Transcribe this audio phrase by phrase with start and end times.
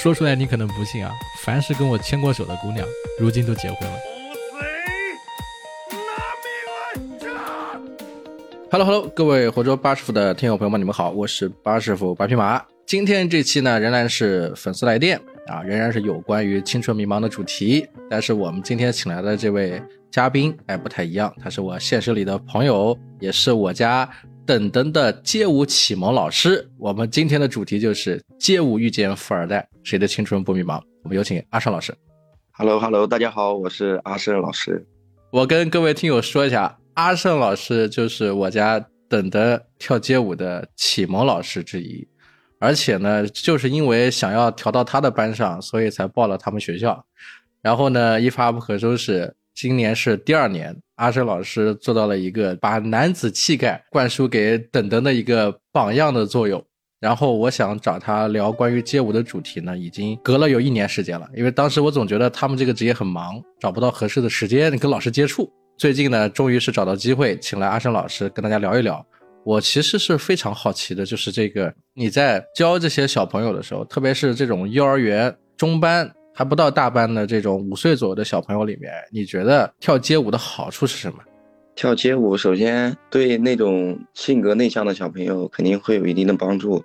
[0.00, 2.86] 说出来你可能不信啊，凡是跟我牵过手的姑娘，
[3.18, 3.96] 如今都结婚了。
[8.70, 12.64] Hello Hello，各位活捉八师傅的听友朋友们，你们好，我是八师傅八匹马。
[12.86, 17.84] 今天这期呢，仍然是粉丝来电啊，仍然是有关于青春迷茫的主题。
[18.08, 24.08] 但是我们今天请来的这位嘉宾，哎，不太一样，他是我现实里的朋友，也是我家
[24.48, 26.66] 等等的街舞启蒙老师。
[26.78, 30.80] 我们今天的主题就是街舞遇见富二代，谁的青春不迷茫？
[31.02, 31.94] 我们有请阿胜老师。
[32.52, 34.86] Hello Hello，大家好，我是阿胜老师。
[35.30, 42.08] 我跟各位听友说一下，阿胜老师就是我家等等跳街舞的启蒙老师之一。
[42.58, 47.04] 而且呢，就是因为想要调到他的班上，所以才报了他们学校。
[47.60, 56.64] 然后呢，一发不可收拾，今年是第二年，阿生老师做到了一个把男子气概灌输给等等的一个榜样的作用。
[57.00, 65.50] 然后我想找他聊关于街舞的主题呢，已经隔了有一年时间了，因为当时我总觉得他们这个职业很忙，找不到合适的时间跟老师接触。
[65.76, 69.04] 最近呢，终于是找到机会，请来阿生老师跟大家聊一聊。
[69.44, 76.08] 我其实是非常好奇的，就是这个你在教这些小朋友的时候，特别是这种幼儿园中班
[76.38, 81.18] 还不到大班的这种五岁左右的小朋友里面，你觉得跳街舞的好处是什么？
[81.74, 86.80] 跳街舞首先对那种性格内向的小朋友肯定会有一定的帮助，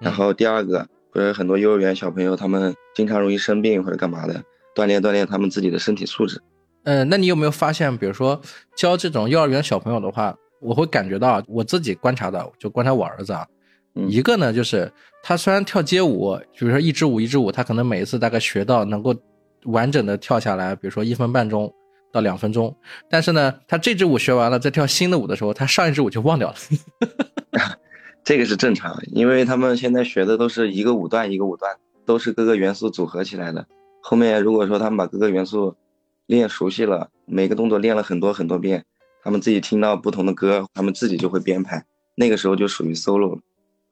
[0.00, 4.42] 然后第二个，或者很多幼儿园小朋友他们经常容易生病或者干嘛的，
[4.74, 6.40] 锻炼锻炼他们自己的身体素质。
[6.84, 8.40] 嗯，那你有没有发现，比如说
[8.74, 10.34] 教这种幼儿园小朋友的话？
[10.60, 13.46] 我会感觉到，我自己观察的，就观察我儿子啊，
[14.08, 14.90] 一个呢，就是
[15.22, 19.14] 他虽然跳街舞，比如说一支舞一支舞，他可能每一次大概学到能够
[19.64, 21.72] 完整的跳下来，比如说一分半钟
[22.12, 22.74] 到两分钟，
[23.08, 26.56] 但是呢，他这支舞学完了，再跳新的舞的时候，他上一支舞就忘掉了。
[28.24, 33.66] 这个是正常，因为他们现在学的都是一个舞段一个舞段，都是各个元素组合起来的。
[34.00, 35.76] 后面如果说他们把各个元素
[36.26, 38.84] 练熟悉了，每个动作练了很多很多遍。
[39.22, 41.84] 他们自己听到不同的歌，他们自己就会编排，
[42.14, 43.38] 那个时候就属于 solo 了。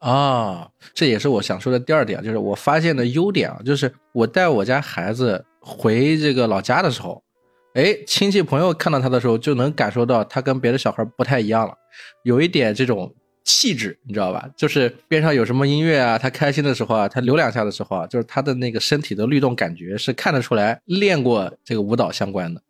[0.03, 7.23] 啊，这也是我想说的第二点，就是我发现的优点啊，就是我带我家孩子回这个老家的时候，
[7.73, 11.73] 哎，亲戚朋友看到他的时候，就能感受到他跟别的小孩不太一样了，
[12.23, 13.15] 有一点这种
[13.45, 14.45] 气质，你知道吧？
[14.57, 22.61] 就是边上有什么音乐啊，他开心的时候啊，他扭两下的时候啊，就是他的那个身体的律动感觉是看得出来练过这个舞蹈相关的，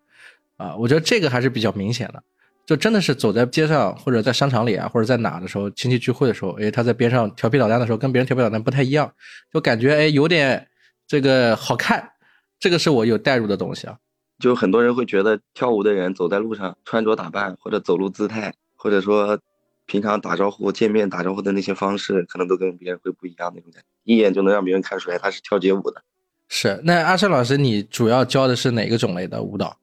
[0.57, 2.21] 啊，我觉得这个还是比较明显的。
[2.65, 9.11] 就真的是走在街上，或者在商场里啊，或者在哪的时候，亲戚聚会的时候，哎，他在边上调皮捣蛋的时候，跟别人调皮捣蛋不太一样，
[9.51, 10.67] 就感觉哎有点
[11.05, 12.11] 这个好看，
[12.59, 13.97] 这个是我有代入的东西啊。
[14.39, 19.39] 就很多人会觉得跳舞的人走在路上穿着打扮或者走路姿态，或者说
[19.85, 26.01] 平常打招呼见面打招呼的那些方式，可能都跟别人会不一样那种感觉，一眼就能让别人看出来他是跳街舞的。
[26.47, 29.77] 是，那阿胜老师，你主要教的是哪个种类的舞蹈？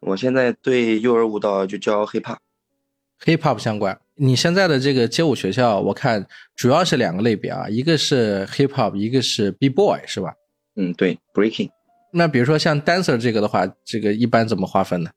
[0.00, 3.98] 我现在对幼儿舞蹈就教 hip hop，hip hop 相关。
[4.14, 6.26] 你现在的这个街舞学校，我看
[6.56, 10.34] 主要是两个类别啊，一个是 hip hop，一个是 b boy，是吧？
[10.76, 11.70] 嗯，对，breaking。
[12.12, 15.10] 那比如说像 dancer 这个的话，这个一般怎么划分呢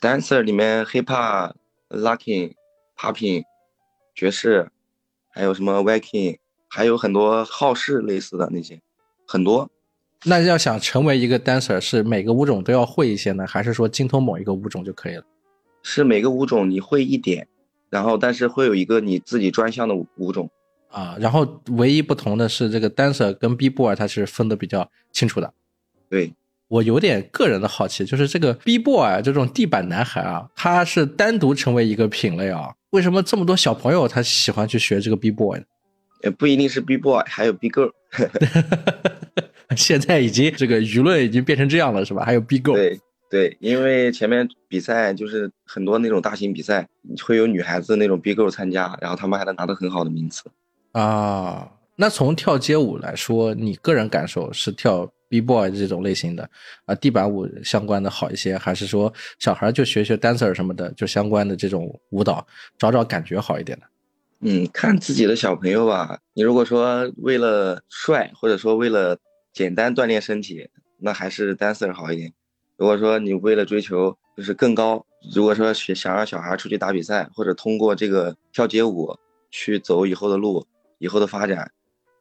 [0.00, 1.52] ？dancer 里面 hip hop、
[1.88, 2.52] locking、
[2.96, 3.42] popping、
[4.14, 4.68] 爵士，
[5.28, 6.38] 还有什么 viking，
[6.68, 8.80] 还有很多好事类似的那些，
[9.26, 9.70] 很多。
[10.24, 15.22] 那要想成为一个 dancer，是每个舞种都要会一些呢，还是说精通某一个舞种就可以了？
[15.82, 17.46] 是每个舞种你会一点，
[17.90, 20.50] 然后但是会有一个你自己专项的舞种
[20.88, 21.16] 啊。
[21.20, 25.52] 然后唯一不同的是，这个 dancer 跟 b boy 它是分的比较清楚的。
[26.08, 26.32] 对
[26.68, 32.74] 我有点个人的好奇，就是这个 b boy 这种地板男孩啊，他是单独成为一个品类啊？
[32.90, 35.64] 为什么这么多小朋友他喜欢去学这个 b boy 呢？
[36.24, 37.92] 也不一定是 b boy，还有 b girl。
[39.74, 42.24] 现在已经这个舆论已经变成这样了，是吧？
[42.24, 46.86] 还有 B Go，对对，因为前面比赛就是很多那种大型比赛，
[47.24, 50.44] 会有女孩子那种 B Go 参加，然后他们还能拿到很好的名次
[50.92, 51.72] 啊。
[51.96, 56.48] 那从跳街舞来说，你个人感受是跳 B boy 这种类型的
[56.84, 62.46] 啊，地板舞相关的好一些，还是说小孩就学学 dancer 什么的，就相关的这种舞蹈，
[62.78, 63.86] 找找感觉好一点的？
[64.40, 66.18] 嗯，看自己的小朋友吧。
[66.34, 69.16] 你如果说为了帅，或者说为了
[69.56, 70.68] 简单锻炼身体，
[70.98, 72.30] 那还是 dancer 好一点。
[72.76, 79.16] 如果说你为了追求就是更高，如果说想让小孩出去打比赛，或者通过这个跳街舞
[79.50, 80.66] 去走以后的路、
[80.98, 81.72] 以后的发展，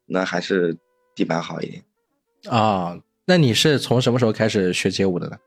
[0.05, 0.77] 那还是
[1.13, 1.83] 地板好一点。
[2.45, 5.37] 啊，那你是从什么时候开始学街舞的呢？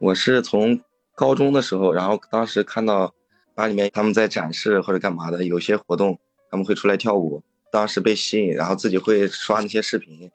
[0.00, 0.78] 我是从
[1.14, 3.14] 高中的时候，然后当时看到
[3.54, 6.18] 班里面他们在展示或者干嘛的，有些活动
[6.50, 7.42] 他们会出来跳舞，
[7.72, 10.30] 当时被吸引，然后自己会刷那些视频。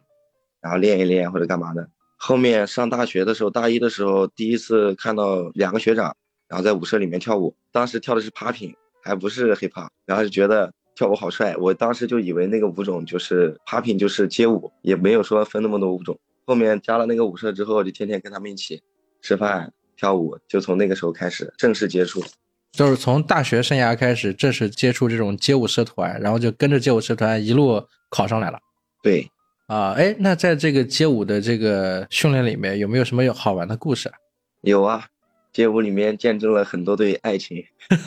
[0.63, 1.87] 然后练一练或者干嘛的。
[2.17, 6.15] 后面上大学的时候，大一的时候第一次看到两个学长，
[6.47, 8.73] 然后在舞社里面跳舞，当时跳的是 popping，
[9.03, 16.17] 还不是 hip hop，然后就觉得跳舞好帅，我当时就以为那个舞种就是 popping，就是街舞，也没有说分那么多舞种。
[16.45, 18.81] 后面加了那个舞社之后，就天天跟他们一起
[19.21, 22.23] 吃饭跳舞，就从那个时候开始正式接触。
[22.71, 28.59] 就是从大学生涯开始正式接触这种街舞社团，然后就跟着街舞社团一路考上来了。
[29.03, 29.29] 对，
[29.67, 34.15] 啊，哎，那在这个街舞的这个训练里面，有没有什么有好玩的故事啊？
[34.61, 35.05] 有啊，
[35.51, 37.63] 街舞里面见证了很多对爱情。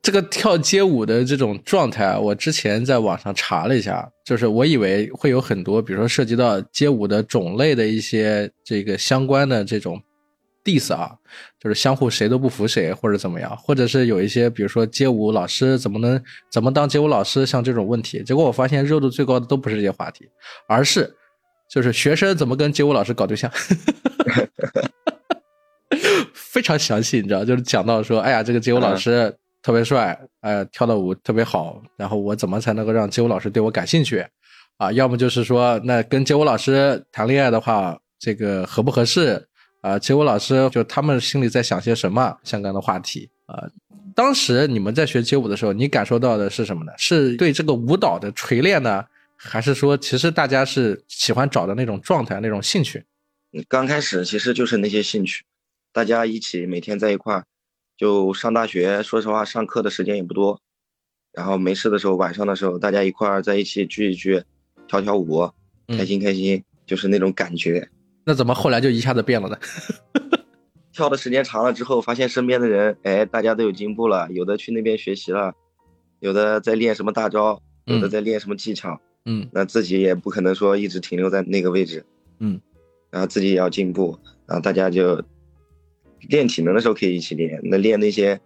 [0.00, 10.00] 这个跳街舞的这种状态啊，我之前在网上查了一下，就是我以为会有很多，比如说涉及到街舞的种类的一些这个相关的这种
[10.68, 11.16] diss 啊，
[11.58, 20.28] 就是相互谁都不服谁或者怎么样，或者是有一些比如说街舞老师怎么能怎么当街舞老师，像这种问题，结果我发现热度最高的都不是这些话题，
[20.68, 21.10] 而是
[21.70, 23.50] 就是学生怎么跟街舞老师搞对象。
[26.34, 34.24] 非常详细，你知道，就是讲到说，哎呀，这个街舞老师特别帅，呃，跳的舞特别好，然后我怎么才能够让街舞老师对我感兴趣？
[34.76, 39.46] 啊，要么就是说，那跟街舞老师谈恋爱的话，这个合不合适？
[39.80, 43.68] 啊，街舞老师就他们心里在想些什么相关的话题啊？
[44.14, 46.92] 当时你们在学街舞的时候，你感受到的是什么呢？
[46.98, 49.04] 是对这个舞蹈的锤炼呢，
[49.36, 53.04] 还是说其实大家是喜欢找的那种状态、那种兴趣？
[53.68, 55.44] 刚开始其实就是那些兴趣。
[55.92, 57.44] 大家一起每天在一块儿，
[57.96, 59.02] 就上大学。
[59.02, 60.60] 说实话，上课的时间也不多。
[61.32, 64.42] 然后没事的时候，晚上的时候，大家一块儿在一起聚一聚，
[64.88, 65.48] 跳跳舞，
[65.86, 67.88] 开心开心，就是那种感觉。
[68.28, 69.56] 那怎么后来就一下子变了呢？
[70.92, 74.28] 跳的时间长了之后，发现身边的人，哎，大家都有进步了。
[74.30, 75.54] 有的去那边学习了，
[76.20, 79.00] 有的在练什么大招，有的在练什么技巧。
[79.24, 79.48] 嗯。
[79.50, 82.04] 那自己也不可能说一直停留在那个位置。
[82.38, 82.60] 嗯。
[83.10, 85.22] 然后自己也要进步，然后大家就。
[86.28, 88.38] 练体能的时候可以一起练，那练那些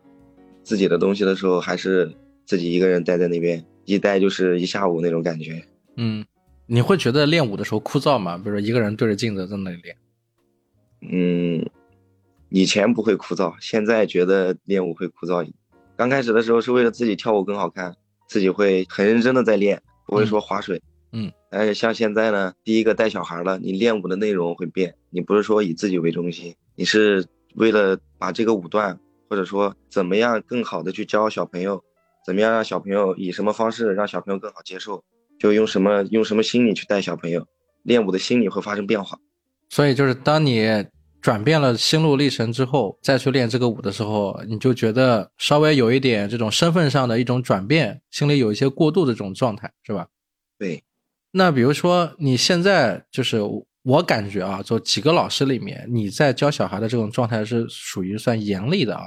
[0.63, 2.15] 自己的东西的时候，还是
[2.45, 5.65] 自己一个人待在那边，一待就是一下午那种感觉。
[5.97, 6.23] 嗯，
[6.67, 8.37] 你会觉得练舞的时候枯燥吗？
[8.39, 9.97] 比如说一个人对着镜子在那里练。
[11.01, 11.69] 嗯，
[12.49, 15.49] 以前不会枯燥，现在觉得练舞会枯燥。
[15.97, 17.95] 刚开始的时候是为了自己跳舞更好看，
[18.29, 20.81] 自己会很认真的在练，不会说划水。
[21.13, 27.27] 嗯，但是像现在呢，第一个带小孩了，你练舞的内容会变，你不是说以自己为中心，你是。
[27.57, 28.99] 为了把这个舞段，
[29.29, 31.85] 或者说怎么样更好的去教小朋友，
[32.25, 35.05] 怎么样让小朋友以什么方式让小朋友更好接受，
[35.43, 37.45] 就用什么用什么心理去带小朋友，
[37.83, 39.19] 练舞的心理会发生变化。
[39.69, 40.87] 所以就是当你
[41.21, 50.07] 转变了心路历程之后，再去练这个舞的时候，你就觉得稍微有一点这种身份上的一种转变，心里有一些过度的这种状态，是吧？
[50.57, 50.85] 对。
[51.33, 53.41] 那比如说你现在就是。
[53.85, 59.07] 我感觉啊，就几个老师里面，你在教小孩的这种状态是属于算严厉的啊。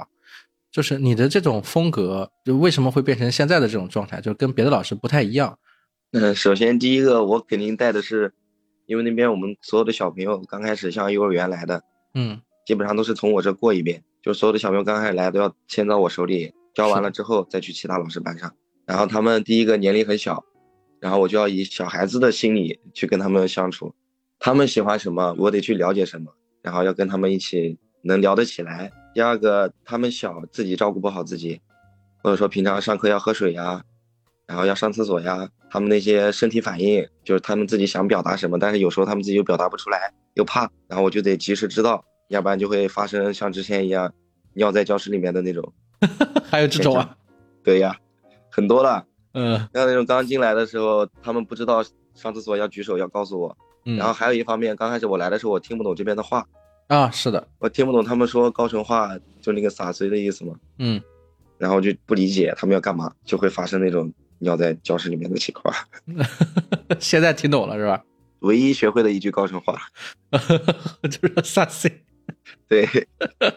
[0.70, 5.58] 就是你的这种风格，就为什么会变成现在的这种状态，就跟别的老师不太一样。
[6.12, 8.32] 嗯，首先第一个，我肯定带的是，
[8.86, 11.82] 因为那边我们所有的小朋友刚开始像幼儿园来的，
[12.14, 18.54] 嗯，基本上都是从我这过一遍，就所有的小朋友刚开始来都要先到我手里教完了之后再去其他老师班上。
[18.86, 20.44] 然后他们第一个年龄很小，
[21.00, 23.94] 然后我就要以小孩子的心理去跟他们相处。
[24.38, 26.32] 他们喜欢什么，我得去了解什么，
[26.62, 28.92] 然后要跟他们一起能聊得起来。
[29.12, 31.60] 第二个，他们小，自己照顾不好自己，
[32.22, 33.82] 或者说平常上课要喝水呀，
[34.46, 44.12] 然后要上厕所呀，他们那些身体反应，就是他们自己想表达什么，但是有时候他们自己又表达不出来，又怕，然后我就得及时知道，要不然就会发生像之前一样
[44.54, 45.72] 尿在教室里面的那种。
[46.44, 47.16] 还有这种啊？
[47.64, 47.96] 对呀，
[48.50, 49.04] 很多了。
[49.34, 51.84] 嗯，像那种刚进来的时候，他们不知道
[52.14, 53.56] 上厕所要举手，要告诉我。
[53.88, 56.44] 嗯然后还有一方面，刚开始我来的时候，我听不懂这边的话，
[56.88, 61.00] 啊，是的，我听不懂他们说高淳话，就那个撒水的意思嘛，嗯，
[61.56, 65.74] 然后就不理解他们要干嘛，就会发生那种尿在教室里面的情况。
[67.00, 68.02] 现在听懂了是吧？
[68.40, 69.80] 唯一学会的一句高淳话，
[71.10, 71.90] 就是洒水。
[72.68, 72.86] 对，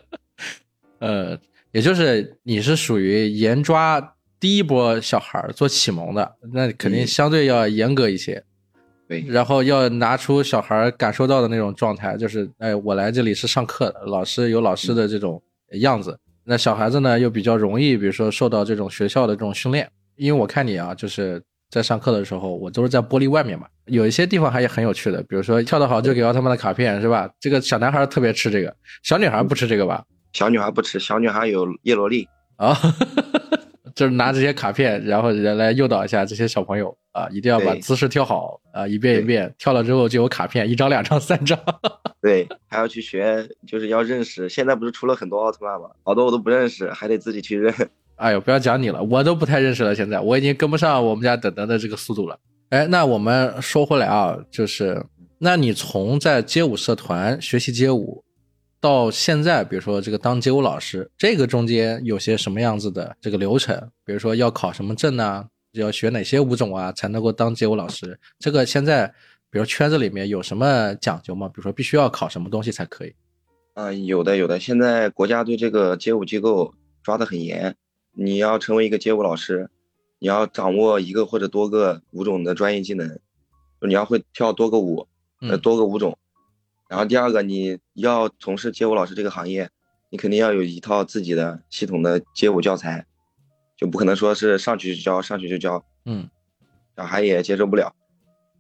[1.00, 1.38] 呃，
[1.72, 8.44] 也就是你是属于严抓第一波小孩做启蒙的，那肯定相对要严格一些。
[9.08, 16.18] 对，然后要拿出小孩感受到的那种状态，就是哎，我来这里是上课的，老师有老师的这种样子。
[16.46, 19.92] 那小孩子呢，又比较容易，比如说受到这种学校的这种训练。
[20.20, 27.30] 因为我看你啊，就是在上课的时候，我都是在玻璃外面嘛，有一些地方还很有趣的，比如说跳得好就给奥特曼的卡片，是吧？
[27.40, 30.04] 这个小男孩特别吃这个，小女孩不吃这个吧？
[30.34, 32.78] 小女孩不吃，小女孩有叶罗丽啊。
[33.96, 41.60] 就是拿这些卡片，然后人来诱导一下这些小朋友啊，一定要把姿势跳好啊，一遍一遍跳了之后就有卡片，一张、两张、三张。
[42.22, 44.48] 对，还要去学，就是要认识。
[44.48, 45.90] 现在不是出了很多奥特曼吗？
[46.04, 47.74] 好多我都不认识，还得自己去认。
[48.20, 52.38] 哎呦，不要讲你了，我都不太认识了，现在我已经跟不上我们家等等的这个速度了。
[52.70, 55.02] 哎，那我们说回来啊，就是，
[55.38, 58.24] 那你从在街舞社团学习街舞，
[58.82, 63.76] 到现在，比如说这个当街舞老师，这个中间有些什么样子的这个流程？
[64.06, 65.46] 比如说要考什么证呢？
[65.72, 68.20] 要学哪些舞种啊，才能够当街舞老师？
[68.38, 69.08] 这个现在，
[69.50, 71.48] 比如圈子里面有什么讲究吗？
[71.48, 73.14] 比如说必须要考什么东西才可以？
[73.76, 74.60] 啊、有的有的。
[74.60, 77.76] 现在国家对这个街舞机构抓得很严，
[78.14, 79.70] 你要成为一个街舞老师，
[80.20, 83.20] 你要掌握一个或者多个舞种的专业技能，
[83.82, 85.08] 你要会跳多个舞，
[85.42, 86.18] 呃，嗯多个舞种。
[86.90, 89.70] 然后第二个，你要从事街舞老师这个行业，
[90.10, 93.06] 你肯定要有一套自己的系统的街舞教材，
[93.78, 96.30] 就不可能说是上去就教，上去就教，嗯
[96.98, 97.96] 小孩也接受不了。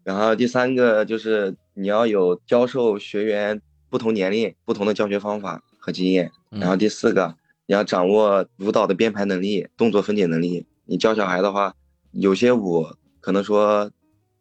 [0.03, 6.31] 然后第三个就是你要有教授学员不同年龄、不同的教学方法和经验。
[6.51, 7.35] 嗯然后第四个，
[7.69, 10.65] 你要掌握舞蹈的编排能力、动作分解能力。
[10.85, 11.75] 你教小孩的话，
[12.09, 12.87] 有些舞
[13.19, 13.91] 可能说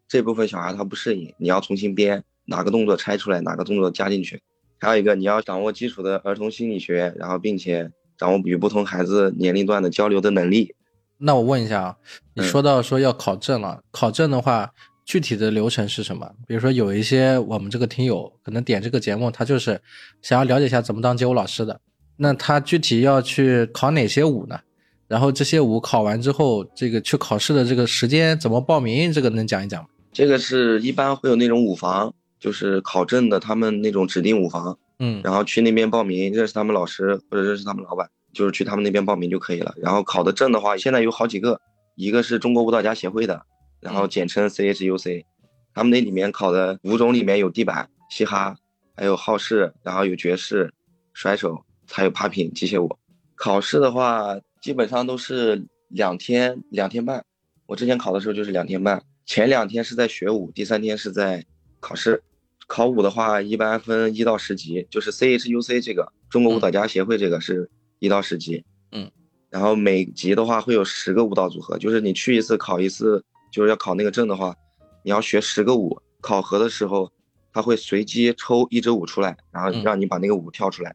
[0.09, 4.41] 这部分小孩他不适应，你要重新编，哪个动作拆出来，哪个动作加进去。
[4.79, 10.75] 还有一个，你要掌握基础的儿童心理学，然后并且掌握与不同孩子年龄段的交流的能力。
[11.19, 11.97] 那我问一下啊，
[12.35, 14.73] 你嗯说到说要考证了，考证的话，
[15.05, 16.33] 具体的流程是什么？
[16.47, 19.79] 比如说有一些我们这个听友可能点这个节目，他就是
[20.23, 21.79] 想要了解一下怎么当街舞老师的，
[22.19, 24.59] 那他具体要去考哪些舞呢？
[25.07, 29.11] 然后这些舞考完之后，这个去考试的这个时间怎么报名？
[29.11, 29.89] 这个能讲一讲吗？
[30.13, 39.73] 这个是一般会有那种舞房，就是考证的，他们那种指定舞房，嗯然后去那边报名，认识他们老师或者认识他们老板，就是去他们那边报名就可以了。
[39.79, 41.61] 然后考的证的话，现在有好几个，
[41.95, 43.41] 一个是中国舞蹈家协会的，
[43.81, 45.25] 然后简称 CHUC，
[45.73, 48.57] 他们那里面考的舞种里面有地板、嘻哈，
[48.97, 50.73] 还有浩式，然后有爵士、
[51.15, 51.57] 甩手，
[51.91, 52.97] 还有 popping 机械舞。
[53.35, 57.25] 考试的话，基本上都是两天两天半。
[57.67, 61.45] 我之前考的时候就是两天半，前两天是在学舞，第三天是在
[61.81, 62.23] 考试。
[62.67, 69.11] 考舞的话，一般分一到十级，就是 CHUC 这个中国舞蹈家协会这个是一到十级，嗯，
[69.49, 74.55] 然后每级的话会有十个舞蹈组合，就是你去一次考一次，就是要考那个证的话，
[75.03, 77.11] 你要学十个舞，考核的时候
[77.55, 80.95] 他会随机抽一支舞出来，然后嗯让你把那个舞跳出来，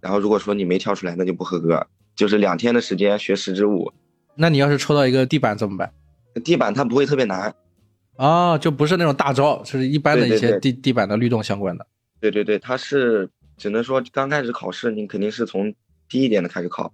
[0.00, 3.92] 然后如果说你没跳出来，那就不合格，就是两天的时间学十支舞，
[4.34, 5.92] 那你要是抽到一个地板怎么办？
[6.44, 7.54] 地板它不会特别难，
[8.16, 11.86] 哦，就不是那种大招，就是一般的一些地地板的律动相关的。
[12.20, 15.74] 对对对，它是只能说刚开始考试，你肯定是从
[16.08, 16.92] 低一点的开始考，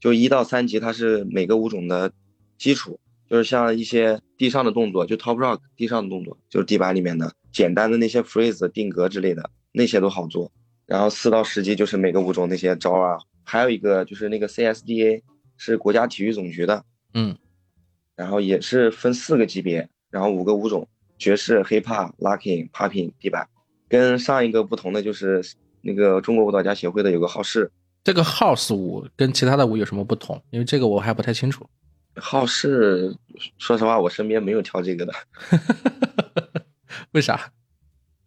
[0.00, 2.12] 就一到三级，它是每个舞种的
[2.58, 2.98] 基础，
[3.30, 10.50] 就是像一些地上的动作，就 top rock 地上的动作，就是地板里面的简单的那些 freeze 定格之类的，那些都好做。
[10.86, 15.22] 然后四到十级就是每个舞种那些招啊，还有一个就是那个 CSDA
[15.56, 17.36] 是国家体育总局的，嗯
[18.16, 20.86] 然后也是分四个级别，然后五个舞种：
[21.18, 23.48] 爵士、hiphop、locking、popping、地板。
[23.88, 25.44] 跟上一个不同的就是
[25.80, 27.70] 那个中国舞蹈家协会的有个浩式，
[28.02, 30.42] 这个 house 舞跟其他的舞有什么不同？
[30.50, 31.68] 因为这个我还不太清楚。
[32.16, 33.14] 浩式，
[33.58, 35.12] 说实话我身边没有跳这个的，
[37.12, 37.52] 为啥？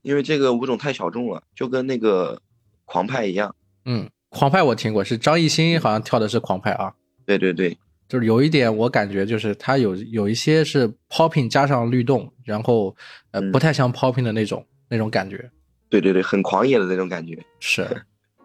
[0.04, 2.42] 因为这个舞种太小众了，就跟那个
[2.88, 3.56] 狂派一样。
[3.86, 6.92] 嗯，狂派我听过，是张艺兴好像跳的是狂派啊。
[7.26, 7.78] 对对对，
[8.08, 12.96] 就是有一点我感觉就是他有有一些是 popping 加上律动，然后
[13.32, 15.52] 呃嗯不太像 popping 的那种那种感觉，
[15.90, 17.38] 对对对，很狂野的那种感觉。
[17.60, 17.86] 是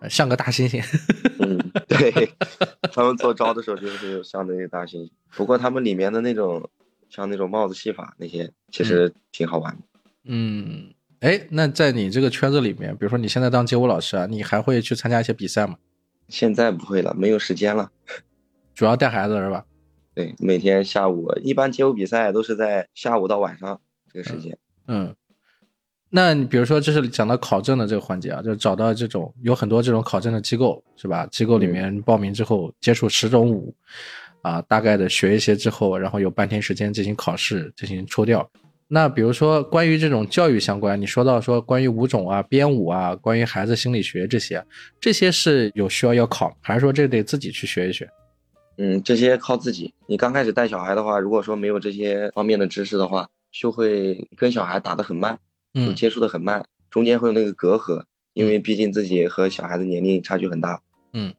[0.00, 0.84] 呃像个大猩猩。
[1.38, 1.58] 嗯，
[1.88, 2.30] 对，
[2.92, 6.68] 他们做招的时候就是有像那个大猩猩，不过他们里面的那种
[7.08, 9.82] 像那种帽子戏法那些，其实挺好玩的。
[10.24, 10.92] 嗯，
[11.22, 15.76] 哎，那在你这个圈子里面，比如说你现在当街舞老师啊，你还会去参加一些比赛吗？
[16.28, 17.92] 现在不会了，没有时间了。
[18.74, 19.64] 主要带孩子是吧？
[20.14, 23.80] 对，每天下午一般街舞比赛都是在下午到晚上
[24.12, 24.58] 这个时间。
[24.88, 25.14] 嗯，
[26.10, 31.24] 那你比如说，这是讲到考证的这个环节啊，就找到这种有很多这种考证的机构是吧？
[31.30, 33.72] 机构里面报名之后接触十种舞，
[34.40, 38.50] 啊，大概的学一些之后，然后有半天时间进行考试，进行抽调。
[38.94, 44.62] 那比如说关于这种教育相关，你说到说关于舞种啊、编舞啊、关于孩子心理学这些，
[45.00, 48.06] 这些是有需要要考，还是说这得自己去学一学？
[48.76, 49.94] 嗯，这些靠自己。
[50.06, 55.38] 你刚开始带小孩的话，如果说没有这些方面的知识的话，就会跟小孩打得很慢，
[55.72, 60.78] 嗯接触的很慢，中间会有那个隔阂，因为毕竟自己和小孩子年龄差距很大。
[61.14, 61.32] 嗯，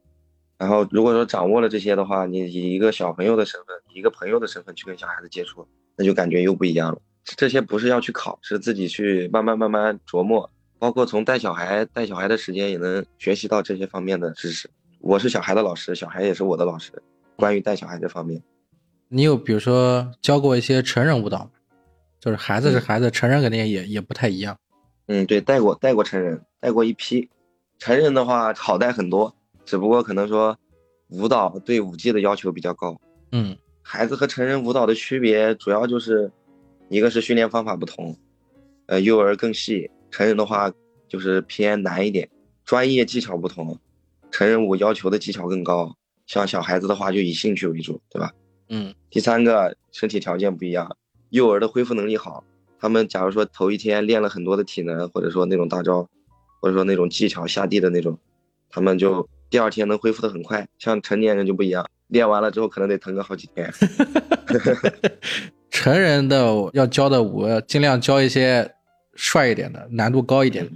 [0.58, 5.64] 然后如果说掌握了这些的话，你以一个小朋友的身份，以一个朋友的身份去跟小孩子接触，
[5.96, 7.00] 那就感觉又不一样了。
[7.24, 14.68] 这些不是要去考，是自己去慢慢慢慢琢磨，包括从带小孩带小孩的时间也能学习到这些方面的知识。
[15.00, 16.92] 我是小孩的老师，小孩也是我的老师。
[17.36, 18.40] 关于带小孩这方面，
[19.08, 21.50] 你有比如说教过一些成人舞蹈吗？
[22.20, 24.56] 就是孩子是孩子，成人肯定也也不太一样。
[25.06, 27.28] 嗯，对，带过带过成人，带过一批。
[27.78, 30.56] 成人的话好带很多，只不过可能说
[31.08, 32.98] 舞蹈对舞技的要求比较高。
[33.32, 36.30] 嗯，孩子和成人舞蹈的区别主要就是
[36.94, 38.16] 一个是训练方法不同，
[38.86, 40.72] 呃，幼儿更细，成人的话
[41.08, 42.30] 就是偏难一点，
[42.64, 43.76] 专业技巧不同，
[44.30, 45.92] 成人舞要求的技巧更高，
[46.24, 48.30] 像小孩子的话就以兴趣为主，对吧？
[48.68, 50.96] 嗯，第三个身体条件不一样，
[51.30, 52.44] 幼儿的恢复能力好。
[52.78, 56.08] 他们假如说头一天练了很多的体能，或者说那种大招，
[56.62, 58.16] 或者说那种技巧下地的那种，
[58.70, 60.68] 他们就第二天能恢复的很快。
[60.78, 63.68] 像成年人就不一样，练完了之后可能得疼个好几天。
[65.74, 66.38] 成人的
[66.72, 68.72] 要教的舞，尽量教一些
[69.16, 70.72] 帅一点的，难度高一点的。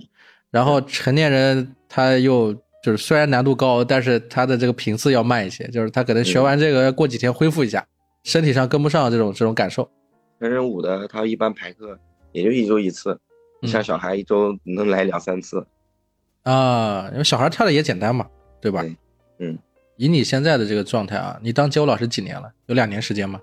[0.50, 2.52] 然后成年人他又
[2.82, 7.86] 就是虽然难度高，但是他的这个频次要慢一些，就是他可能学完这个过几天恢复一下，
[8.24, 9.88] 身体上跟不上这种这种感受。
[10.40, 11.96] 成人舞的，他一般排课
[12.32, 13.16] 也就一周一次，
[13.62, 15.64] 像小孩一周能来两三次。
[16.42, 18.26] 啊，因为小孩跳的也简单嘛，
[18.60, 18.84] 对吧？
[19.38, 19.56] 嗯。
[19.96, 22.50] 以你现在的这个状态啊，你当街舞老师几年了？
[22.66, 23.40] 有两年时间吗？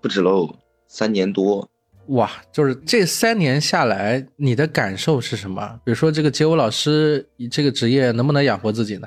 [0.00, 0.54] 不止喽，
[0.88, 1.70] 三年多。
[2.08, 5.78] 哇，就是这三年下来，你的感受是什么？
[5.84, 9.06] 比如说这个街舞老师这个职业能不能养活自己呢？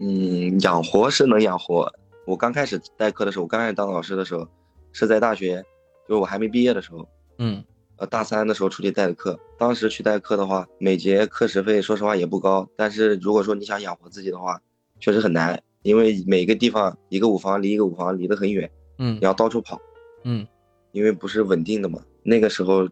[0.00, 1.90] 嗯，养活是能养活。
[2.26, 4.46] 我刚开始代课的时候，我刚开始当老师的时候，
[4.92, 5.64] 是在大学。
[6.08, 7.62] 就是我还没毕业的时候，嗯，
[7.96, 14.60] 呃，大三的时候出去代的课，当时去代课的话，每节课时费说实话也不高，但是如果说你想养活自己的话，
[14.98, 19.80] 确实很难，因为每个地方一个舞房离一个舞房离得很远，嗯，你要到处跑，
[20.24, 20.44] 嗯，
[20.92, 22.00] 因为不是稳定的嘛。
[22.22, 22.88] 那个时候，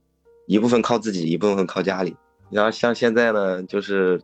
[0.46, 2.16] 一部分靠自己，一部分靠家里。
[2.50, 4.20] 然后像现在呢，就是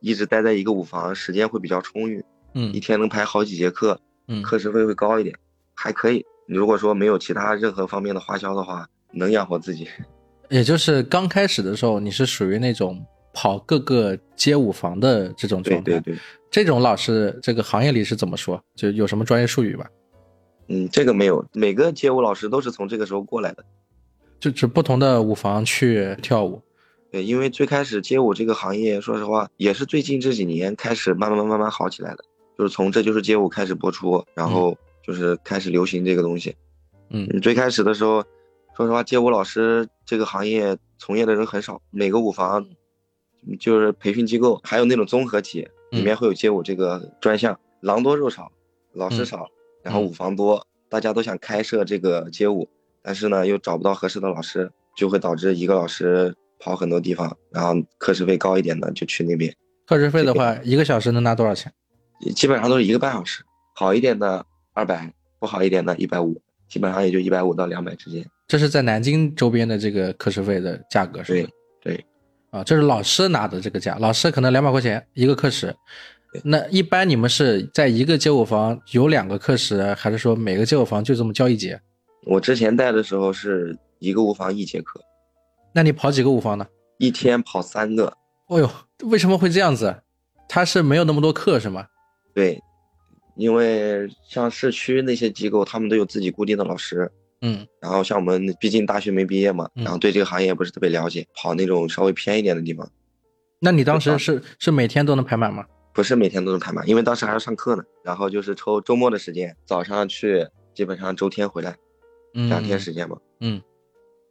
[0.00, 2.24] 一直待在一个舞房，时间会比较充裕，
[2.54, 5.36] 嗯，一天能排好几节课，嗯，课时费会高一点，
[5.74, 6.24] 还可以。
[6.46, 9.86] 如果说没有其他任何方面的花销的话，能养活自己。
[10.48, 15.82] 也就是刚开始的时候，你是属于那种跑各个街舞房的这种状态。
[15.82, 16.18] 对对对，
[16.50, 18.62] 这种老师这个行业里是怎么说？
[18.76, 19.86] 就有什么专业术语吧？
[20.68, 23.64] 嗯，这个没有，每个街舞老师都是从这个时候过来的，
[24.40, 26.62] 就指不同的舞房去跳舞。
[27.10, 32.24] 对，因为最开始街舞这个行业，说实话也是最近这几年开始慢慢慢慢好起来的，
[32.58, 34.76] 就是从这就是街舞开始播出，然后。
[35.06, 36.52] 就是开始流行这个东西，
[37.10, 38.24] 嗯，最开始的时候，
[38.76, 42.66] 说实话，街舞老师这个行业从业的人很少，每个舞房
[43.60, 48.50] 就是培训机构，还有那种综合体里面会有街舞这个专项，狼多肉少，
[48.94, 49.46] 老师少，
[49.86, 52.68] 然后舞房多，大家都想开设这个街舞，
[53.02, 59.54] 但是呢又找不到合适的老师，就会导致一个老师跑很多地方，然后课时费高一点的就去那边。
[59.86, 61.72] 课时费的话，一个小时能拿多少钱？
[62.34, 63.44] 基本上都是一个半小时，
[63.74, 64.44] 好一点的。
[64.74, 68.22] 二百不好一点的，一百五，基本上也就一百五到两百之间。
[68.46, 71.48] 这是在南京周边的这个课时费的价格，是吧？
[71.82, 72.04] 对，
[72.50, 75.74] 啊，这是老师拿的这个价，老师可能两百块钱一个课时。
[76.44, 81.80] 那一般你们是在一个街舞房有两个课时，还是说每个街舞房就这么教一节？
[82.26, 85.00] 我之前带的时候是一个舞房一节课。
[85.72, 86.66] 那你跑几个舞房呢？
[86.98, 88.12] 一天跑三个。
[88.48, 88.70] 哦呦，
[89.08, 90.02] 为什么会这样子？
[90.48, 91.86] 他是没有那么多课是吗？
[92.34, 92.60] 对。
[93.36, 102.88] 因为像市区那些机构，他们都有自己固定的老师，嗯，然后像我们毕竟大学没毕业嘛，然后对这个行业也不是特别了解，跑那种稍微偏一点的地方。
[103.60, 105.66] 那你当时是是每天都能排满吗？
[105.96, 107.82] 不是每天都能排满，因为当时还要上课呢。
[108.04, 111.74] 然后就是抽周末的时间，早上去，基本上周天回来，
[112.34, 113.16] 两天时间嘛。
[113.40, 113.62] 嗯，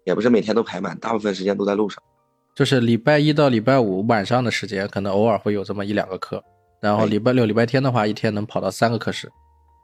[0.04, 2.01] 也不是每天都排满，大部分时间都在路上。
[2.54, 6.41] 就是礼拜一到礼拜五晚上的时间，可能偶尔会有这么一两个课。
[6.80, 9.28] 然后礼拜六、礼拜天的话，一天能跑到三个课时。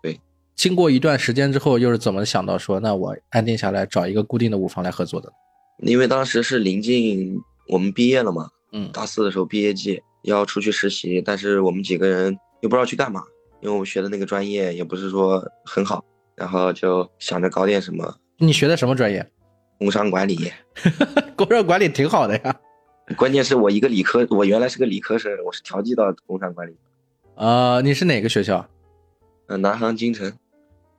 [0.04, 0.22] 对，
[0.56, 5.34] 经过一段时间之后，又是怎么想到说，那我安定下来找一个固定的舞房来合作的？
[5.80, 13.24] 因为当时是临近我们毕业了嘛，嗯，大四的时候毕业季要出去实习，但是我们几个人又不知道去干嘛，
[13.62, 16.04] 因为我们学的那个专业也不是说很好，
[16.36, 18.16] 然后就想着搞点什么。
[18.38, 19.26] 你学的什么专业？
[19.78, 20.52] 工商管理。
[21.36, 22.56] 工商管理挺好的呀。
[23.18, 26.76] 关键是我一个理科，我原来是个理科生，我是调剂到工商管理。
[27.36, 28.66] 呃，你是哪个学校？
[29.48, 30.32] 呃，南航金城。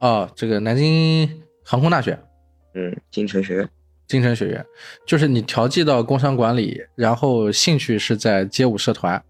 [0.00, 2.18] 哦，这个南京航空大学。
[2.74, 3.68] 嗯，金城学院。
[4.12, 4.62] 京城学院，
[5.06, 9.20] 就是你调剂到工商管理，然后兴趣是在街舞社团，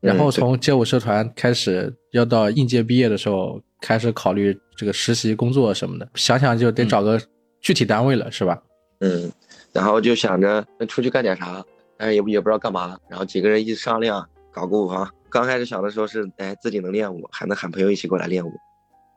[0.00, 6.08] 然后从街舞社团开始，要到应届毕业的时候，开始考虑这个实习工作什么的。
[6.14, 7.20] 想想就得找个
[7.60, 8.62] 具体单位了，是吧？
[9.00, 9.28] 嗯，
[9.72, 11.64] 然后就想着出去干点啥，
[11.96, 12.96] 但是也也不知道干嘛。
[13.08, 15.10] 然后几个人一商量，搞个舞房。
[15.28, 18.52] 刚开始想的时候是，哎，自己能练舞，还能喊朋友一起过来练舞。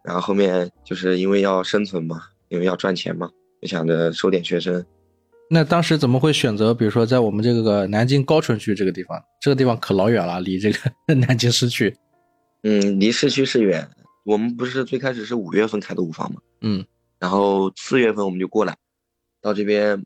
[0.03, 3.29] 然后后面就是因为要生存嘛，因为要赚钱嘛，
[3.62, 4.84] 就想着收点学生。
[5.54, 9.22] 那当时怎么会选择，比如说在我们这个南京高淳区这个地方？
[9.42, 10.80] 这个地方可老远了，离这个
[11.14, 11.94] 南京市区。
[12.64, 13.86] 嗯，离市区是远。
[14.24, 16.86] 我们不是最开始是五月份开的五房嘛，嗯
[17.20, 18.78] 然后四月份我们就过来，
[19.42, 20.06] 到这边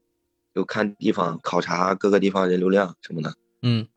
[0.55, 3.35] 就看地方，考察各个地方人流量什么的。
[3.61, 3.87] 嗯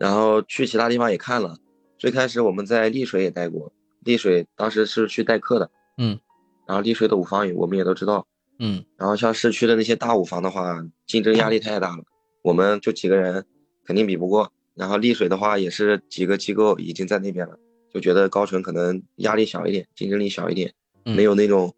[0.00, 1.58] 然后去其他地方也看了。
[1.98, 6.18] 最开始我们在丽水也待过，丽水当时是去代课的，嗯
[6.66, 8.26] 然后丽水的五房也我们也都知道。
[8.66, 12.02] 嗯然后像市区的那些大五房的话，竞争压力太大了，
[12.42, 13.44] 我们就几个人
[13.84, 14.50] 肯定比不过。
[14.74, 17.58] 然后丽水的话也是几个机构已经在那边了，
[17.92, 20.72] 就觉得高淳可能压力小一点，竞争力小一点，
[21.04, 21.72] 嗯没有那种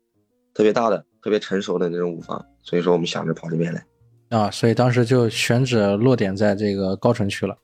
[0.55, 3.85] 特别大的、特别成熟的那种五房，所以说我们想着跑这边来。
[4.29, 7.57] 啊，所以当时就选址落点在这个高淳区了。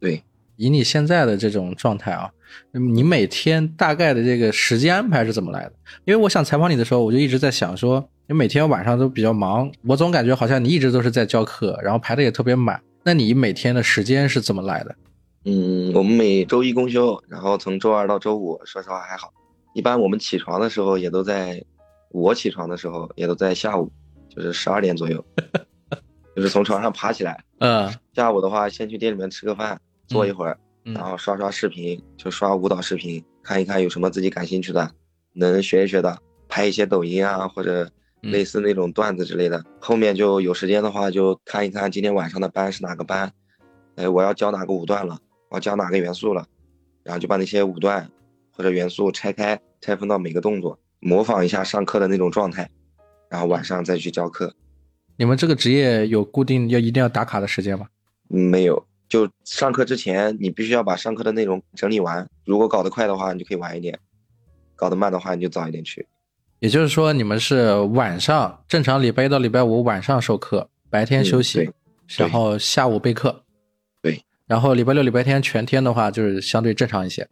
[0.00, 0.22] 对，
[0.56, 2.30] 以你现在的这种状态啊，
[2.72, 5.72] 嗯你每天大概的这个时间安排是怎么来的？
[6.04, 12.80] 因为我想采访你的时候，我就一直在想说，你每天晚上都比较忙，我总感觉好像你一直都是在教课，然后排的也特别满。
[13.02, 14.94] 那你每天的时间是怎么来的？
[15.46, 19.32] 嗯，我们每周一公休，然后从周二到周五，说实话还好。
[19.72, 21.64] 一般我们起床的时候也都在，
[22.10, 23.90] 我起床的时候也都在下午，
[24.28, 25.24] 就是十二点左右，
[26.36, 27.42] 就是从床上爬起来。
[27.60, 34.90] 嗯下午的话，先去店里面吃个饭，坐一会儿，嗯然后刷刷视频，就刷舞蹈视频，看一看有什么自己感兴趣的，
[35.32, 37.88] 能学一学的，拍一些抖音啊，或者
[38.22, 39.64] 嗯类似那种段子之类的。
[39.78, 43.30] 后面就有时间的话，就看一看今天晚上的班是哪个班，
[43.96, 45.18] 哎，我要教哪个舞段了，
[45.50, 46.46] 我要教哪个元素了，
[47.02, 48.10] 然后就把那些舞段
[48.50, 52.68] 或者元素拆开，拆分到每个动作，模仿一下上课的那种状态，
[53.28, 54.54] 然后晚上再去教课。
[55.16, 57.86] 你们这个职业有固定要一定要打卡的时间吗？
[58.30, 62.26] 嗯没有，就上课之前你必须要把上课的内容整理完。
[62.46, 63.94] 如果搞得快的话，你就可以晚一点；
[64.76, 66.06] 搞得慢的话，你就早一点去。
[66.60, 71.74] 也就是说，你们是晚上正常礼拜一到礼拜五晚上授课，白天休息，嗯
[72.18, 73.44] 然后下午备课。
[74.00, 77.28] 对，然后礼拜六、礼拜天全天的话，就是相对正常一些。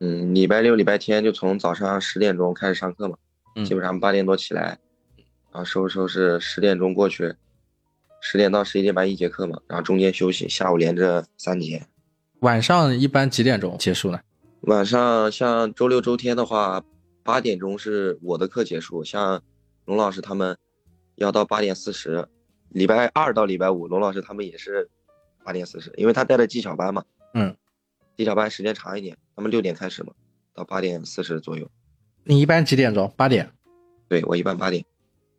[0.00, 3.16] 嗯，礼拜六、礼拜天就从早上十点钟开始上课嘛，
[3.54, 4.78] 嗯基本上八点多起来，
[5.52, 7.34] 然后收拾收拾，十点钟过去，
[8.20, 11.82] 十点到十一点半一节课嘛，然后中间休息，下午连着三节。
[12.40, 14.20] 晚上一般几点钟结束呢？
[14.62, 16.84] 晚上像周六周天的话，
[17.22, 19.42] 八点钟是我的课结束，像
[19.86, 20.56] 龙老师他们
[21.16, 22.28] 要到八点四十，
[22.68, 24.88] 礼拜二到礼拜五，龙老师他们也是
[25.44, 27.04] 八点四十，因为他带的技巧班嘛，
[27.34, 27.56] 嗯，
[28.16, 30.12] 技巧班时间长一点，他们六点开始嘛，
[30.54, 31.70] 到八点四十左右。
[32.24, 33.12] 你一般几点钟？
[33.16, 33.50] 八点。
[34.08, 34.84] 对我一般八点，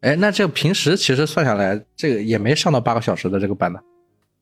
[0.02, 3.80] 哎，那这平时其实算下来，这个也没上到八个小时的这个班呢，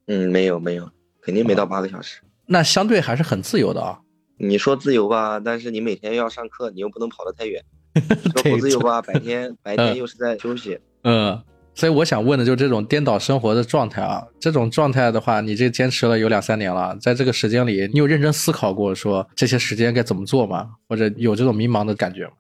[0.08, 0.90] 嗯，没有没有，
[1.22, 2.22] 肯定没到八个小时。
[2.46, 4.00] 那相对还是很自由的啊。
[4.38, 7.62] 你说自由吧，但是你每天要上课，你又不能跑得太远。
[8.42, 10.80] 说不自由吧，白天白天又是在休息。
[11.04, 11.38] 嗯，
[11.76, 20.70] 所以我想问的就是这种颠倒生活的状态啊，这种状态的话，你这坚持了有两三年了，在这个时间里，你有认真思考过说这些时间该怎么做吗？
[20.88, 22.32] 或者有这种迷茫的感觉吗？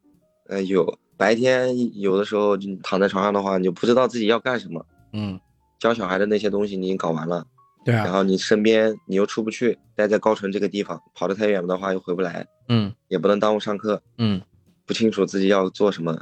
[0.47, 4.85] 呃，有白天有的时候就躺在床上的话，你就不知道自己要干什么。
[5.11, 5.37] 嗯，
[5.77, 7.45] 教小孩的那些东西你已经搞完了，
[7.83, 12.93] 对啊，然后你身边你又出不去，待在高淳这个地方，跑得太远的话又回不来，嗯。
[13.09, 14.41] 也不能耽误上课，嗯。
[14.85, 16.17] 不清楚自己要做什么。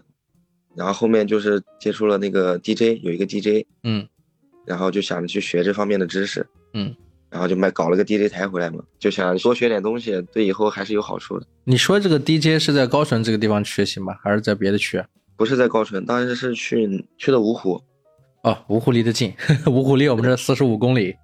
[0.76, 4.08] 然后后面就是接触了那个 DJ，有一个 DJ，嗯。
[4.66, 6.96] 然后就想着去学这方面的知识，嗯，
[7.30, 11.46] 然后就买搞了个 DJ 台回来嘛，就想多学点东西，对以后还是有好处的。
[11.66, 14.16] 你说这个 DJ 是在高淳这个地方学习吗？
[14.24, 15.04] 还是在别的区？
[15.36, 17.82] 不是在高淳，当时是去去的芜湖，
[18.44, 19.34] 哦，芜湖离得近，
[19.66, 21.16] 芜湖离我们这四十五公里。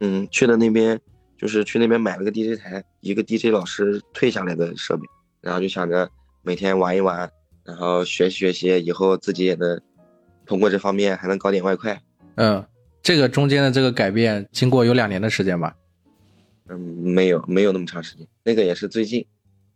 [0.00, 0.98] 嗯，去的那边
[1.38, 5.02] 就是去那边买了个 DJ 台，一个 DJ 老师退下来的设备，
[5.40, 6.08] 然后就想着
[6.42, 7.30] 每天玩一玩，
[7.64, 9.80] 然后学习学习，以后自己也能
[10.44, 12.02] 通过这方面还能搞点外快。
[12.34, 12.64] 嗯，
[13.02, 15.74] 这个中间的这个改变，经过有两年的时间吧？
[16.68, 19.26] 嗯，没有没有那么长时间，那个也是最近。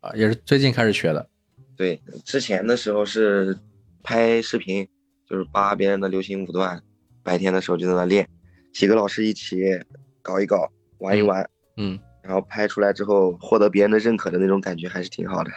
[0.00, 1.28] 啊，也是最近开始学的。
[1.76, 3.58] 对，之前的时候是
[4.02, 4.86] 拍视频，
[5.28, 6.80] 就是扒别人的流行舞段，
[7.24, 8.28] 白天的时候就在那练，
[8.72, 9.56] 几个老师一起
[10.22, 15.50] 搞一搞，玩一玩，嗯，然后拍出来之后获得别人的认可的那种感觉还是挺好的。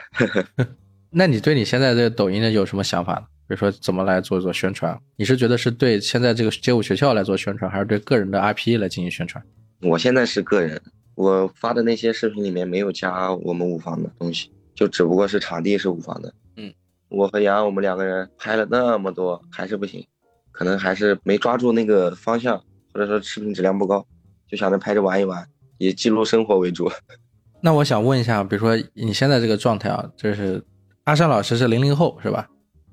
[1.11, 3.25] 那你对你现在这个抖音的有什么想法呢？
[3.49, 4.95] 比如说怎么来做做宣传？
[5.15, 9.43] 你是觉得是对现在这个街舞学校来做宣传，还是对个人的 IP 来进行宣传？
[9.81, 10.79] 我现在是个人，
[11.15, 16.31] 我发的那些视频里面没有加我们舞房的东西，就只不过是场地是舞房的。
[16.57, 16.71] 嗯，
[17.09, 20.05] 我和杨我们两个人拍了那么多，还是不行，
[20.51, 22.55] 可能还是没抓住那个方向，
[22.93, 24.05] 或者说视频质量不高，
[24.47, 25.43] 就想着拍着玩一玩，
[25.79, 26.87] 以记录生活为主。
[27.63, 30.63] 那我想问一下，比如说你现在这个状态啊，就是
[31.05, 32.47] 阿山老师是零零后是吧？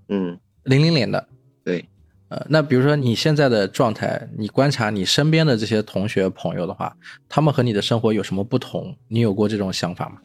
[0.08, 1.26] 嗯，零零年的。
[1.64, 1.84] 对。
[2.28, 6.92] 呃，那比如说你现在的状态，你观察你身边的这些同学朋友的话，
[7.28, 8.96] 他们和你的生活有什么不同？
[9.06, 10.16] 你有过这种想法吗？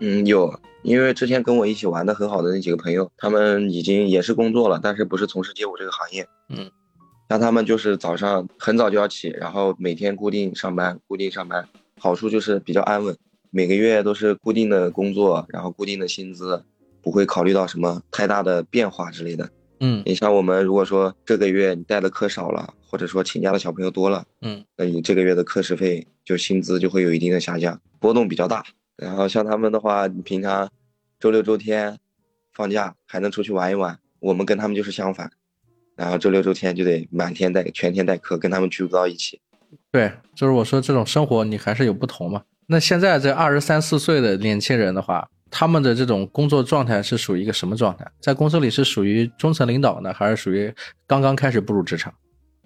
[0.00, 6.26] 嗯，有，因为之前跟我一起玩的很好的那几个朋友，他们已经也是工作了，但是不是从事街舞这个行业。
[6.48, 6.68] 嗯，
[7.28, 11.68] 像他们就是早上很早就要起，然后每天固定上班，固定上班，
[12.00, 13.16] 好处就是比较安稳，
[13.50, 16.64] 每个月都是固定的工作，然后固定的薪资，
[17.00, 19.48] 不会考虑到什么太大的变化之类的。
[19.80, 28.64] 嗯，你像我们，如果说这个月你带的课少了，或者说请假的小朋友多了，嗯，那你这个月的课时费就薪资就会有一定的下降，波动比较大。
[28.96, 30.68] 然后像他们的话，你平常
[31.20, 31.98] 周六周天
[32.52, 35.30] 放假还能出去玩一玩，我们跟他们就是相反，
[35.94, 39.40] 然后周六周天就得满天带全天带课，跟他们聚不到一起。
[39.92, 42.42] 对，就是我说这种生活你还是有不同嘛。
[42.66, 45.28] 那现在这二十三四岁的年轻人的话。
[45.50, 48.10] 他们的这种工作状态是属于一个什么状态？
[48.20, 50.72] 在公司里是属于中层领导呢，还是属于
[51.06, 52.14] 刚刚开始步入职场？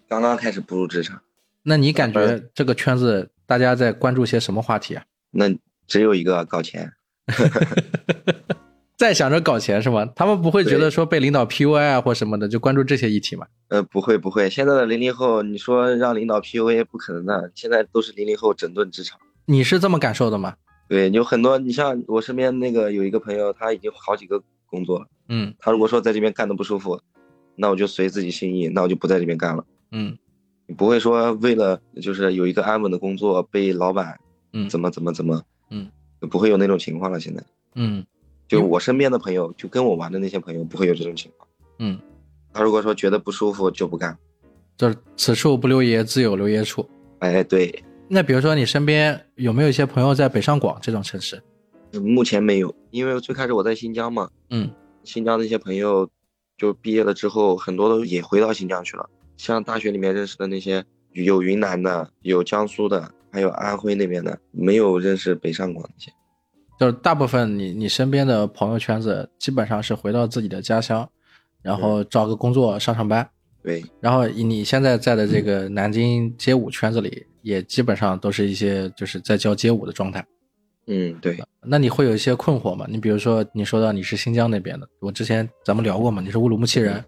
[0.09, 1.21] 刚刚开始步入职场。
[1.63, 5.05] 那你感觉这个圈子大家在关注些什么话题啊？
[5.31, 5.47] 那
[5.87, 6.93] 只有一个搞钱，
[8.99, 10.05] 在想着搞钱是吗？
[10.15, 13.47] 他们不会觉得说被领导 PUA 啊或什么的，就关注这些议题吗？
[13.69, 19.19] 呃，不会不会，现在的零零后，你说让领导 PUA 不可能的，现在都是零零后整顿职场。
[19.47, 20.55] 你是这么感受的吗？
[20.93, 25.07] 对，有很多，你像我身边那个有一个朋友，他已经好几个工作了。
[25.31, 27.01] 嗯，他如果说在这边干的不舒服，
[27.57, 29.65] 那我就随自己心意，那我就不在这边干了。
[29.93, 30.19] 嗯，
[30.67, 34.21] 你不会说为了就是有一个安稳的工作被老板，
[34.53, 35.89] 嗯，怎么怎么怎么，嗯，
[36.31, 37.19] 不会有那种情况了。
[37.19, 37.43] 现在，
[37.75, 38.05] 嗯，
[38.47, 41.49] 就我身边的朋友，就跟我玩的那些朋友，不会有这种情况。
[41.79, 41.99] 嗯，
[42.53, 44.15] 他如果说觉得不舒服就不干，
[44.77, 46.87] 就是此处不留爷，自有留爷处。
[47.21, 47.83] 哎，对。
[48.15, 51.43] 那比如说你身边有没有一些朋友在北上广这种城市？
[51.95, 54.29] 目前没有，因为最开始我在新疆嘛。
[54.51, 54.71] 嗯，
[55.03, 56.07] 新疆那些朋友，
[56.59, 59.09] 就毕业了之后，很多都也回到新疆去了。
[59.39, 66.13] 像大学里面认识的那些，有云南的，有江苏的，还有安徽那边的，没有认识北上广那些。
[66.79, 71.09] 就是大部分你你身边的朋友圈子，基本上是回到自己的家乡，
[71.63, 73.27] 然后找个工作上上班。
[73.63, 73.83] 对。
[74.01, 77.27] 然后你现在在的这个南京街舞圈子里。
[77.43, 80.25] 也基本上都是一些就是在教街舞的状态，
[80.87, 81.37] 嗯，对。
[81.61, 82.87] 那你会有一些困惑吗？
[82.89, 87.05] 你比如说，你说到你是新疆那边的，我之前咱们聊过嘛，你是乌鲁木齐人，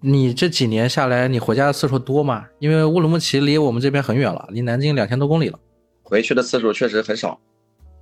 [0.00, 2.46] 你这几年下来，你回家的次数多吗？
[2.60, 5.60] 因为乌鲁木齐离我们这边很远了，离南京两千多公里了。
[6.02, 7.38] 回去的次数确实很少，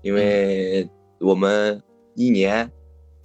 [0.02, 0.88] 因为
[1.18, 1.82] 我们
[2.14, 2.70] 一年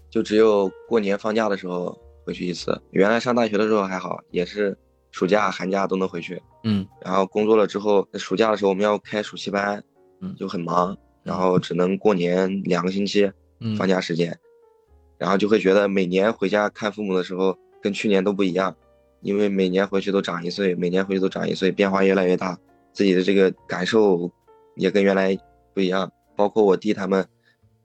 [0.09, 1.95] 就只有过年放假的时候
[2.27, 2.79] 回去一次。
[2.91, 4.77] 原来上大学的时候还好，也是。
[5.09, 9.81] 暑假、寒假都能回去，嗯，然后工作了之后，暑假的时候我们要开暑期班，
[10.19, 13.31] 嗯，就很忙，然后只能过年两个星期
[13.77, 14.37] 放假时间，
[15.17, 18.75] 然后就会觉得每年回家看父母的时候跟去年都不一样，
[19.21, 22.55] 因为每年回去都长一岁，每年回去都长一岁，变化越来越大，
[22.91, 24.29] 自己的这个感受
[24.75, 25.35] 也跟原来
[25.73, 26.11] 不一样。
[26.35, 27.25] 包括我弟他们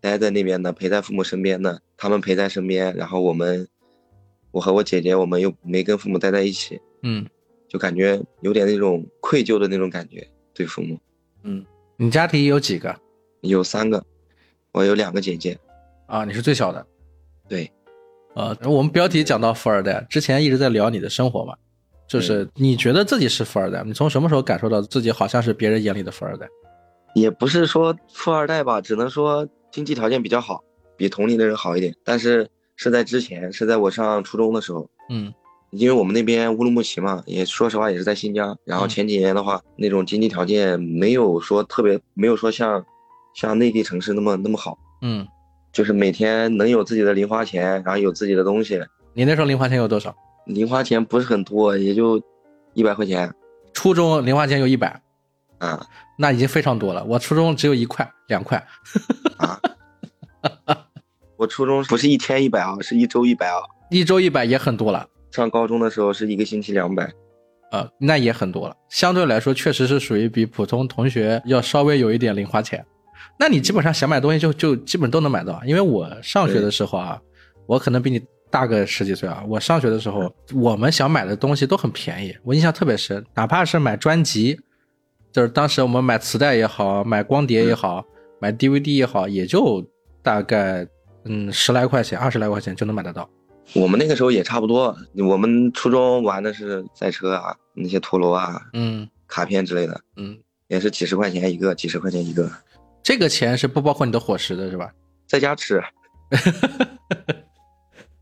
[0.01, 3.67] 待在那边的，陪在父母身边的，他们陪在身边，然后我们，
[4.53, 6.81] 我和我姐姐，我们又没跟父母待在一起。
[7.03, 7.27] 嗯，
[7.69, 10.97] 就感觉有点那种愧疚的那种感觉，对父母。
[11.43, 12.95] 嗯，你家庭有几个？
[13.41, 14.05] 有三个，
[14.71, 15.59] 我有两个姐姐。
[16.07, 16.87] 啊，你是最小的。
[17.49, 17.69] 对。
[18.35, 21.55] 呃，我们标题讲到富二代，之前一直在聊你的生活嘛，
[22.07, 23.83] 就是你觉得自己是富二代？
[23.85, 26.49] 你从什么时候感受到自己好像是别人眼里的富二代？
[27.15, 30.65] 也不是说富二代吧，只能说经济条件比较好，
[30.97, 31.95] 比同龄的人好一点。
[32.05, 34.89] 但是是在之前，是在我上初中的时候。
[35.11, 35.33] 嗯。
[35.71, 38.55] 因为我们那边乌鲁木齐嘛，也说实话也是在新疆。
[38.63, 42.85] 然后前几年的话，那种经济条件没有说特别，没有说像
[43.33, 44.77] 像内地城市那么那么好。
[45.01, 45.27] 嗯，
[45.73, 48.79] 就是每天能有自己的零花钱，然后有自己的东西。
[49.15, 50.15] 你那时候零花钱有多少？
[50.45, 52.23] 零花钱不是很多，也就
[52.75, 53.35] 一百块钱。
[53.73, 55.01] 初中零花钱有一百，
[55.57, 55.87] 啊，
[56.19, 57.03] 那已经非常多了。
[57.05, 58.63] 我初中只有一块、两块。
[59.39, 59.59] 啊，
[61.43, 63.59] 我初中不是一天一百啊，是一周一百啊。
[63.91, 65.05] 一周一百也很多了。
[65.33, 67.03] 上高中的时候是一个星期两百，
[67.73, 68.77] 呃，那也很多了。
[68.89, 72.85] 相对来说，确实是属于比普通同学要稍微有一点零花钱。
[73.41, 75.61] 那你基本上想买东西就就基本都能买到。
[75.67, 77.21] 因为我上学的时候啊，
[77.67, 79.43] 我可能比你大个十几岁啊。
[79.49, 82.33] 我上学的时候，我们想买的东西都很便宜。
[82.45, 84.57] 我印象特别深，哪怕是买专辑，
[85.33, 88.05] 就是当时我们买磁带也好，买光碟也好，
[88.41, 89.85] 买 DVD 也好，也就
[90.23, 90.87] 大概
[91.25, 93.29] 嗯十来块钱、二十来块钱就能买得到。
[93.75, 100.37] 我们那个时候也差不多，我们初中玩的是赛车啊，那些陀螺啊、嗯卡片之类的，嗯，
[100.69, 102.51] 也是几十块钱一个，几十块钱一个，
[103.03, 104.93] 这个钱是不包括你的伙食的，是吧？
[105.27, 105.83] 在家吃。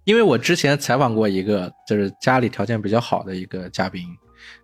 [0.04, 4.04] 因为我之前采访过一个，就是家里条件比较好的一个嘉宾，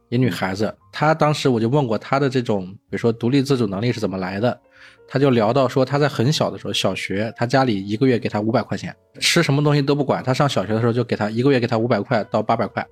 [0.09, 4.61] 一女孩子，她当时我就问过她的这种，比如说独立自主能力是怎么来的，
[5.08, 12.86] 她就聊到说他在很小的时候，小学，他家里一个月给他五百块钱，吃什么东西都不管，他上小学的时候就给他一个月给他五百块到八百块，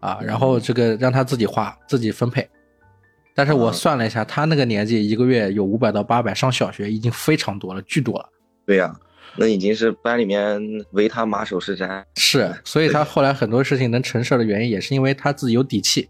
[0.00, 2.48] 啊，然后这个让他自己花，自己分配。
[3.34, 8.28] 但是我算了一下，他那个年纪一个月有五百到八百，上小学已经非常多了，巨多了。
[8.64, 8.94] 对呀、
[9.36, 10.60] 那已经是班里面
[10.92, 12.02] 唯他马首是瞻。
[12.16, 16.08] 是，所以他后来很多事情能成事的原因，也是因为他自己有底气，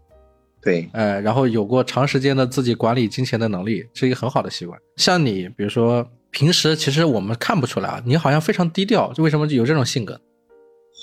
[0.61, 4.79] 对，呃，然后有过长时间的自己管理金钱的能力，是一个很好的习惯。
[4.97, 10.19] 像你，比如说平时其实我们看不出来啊，你好像非常低调，就为什么有这种性格？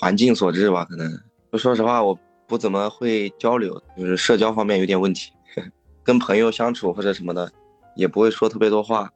[0.01, 1.11] 环境所致吧，可能。
[1.53, 5.31] 就说实话，我不怎么会交流，就是社交方面有点问题，
[6.03, 7.51] 跟朋友相处或者什么的，
[7.97, 9.09] 也不会说特别多话。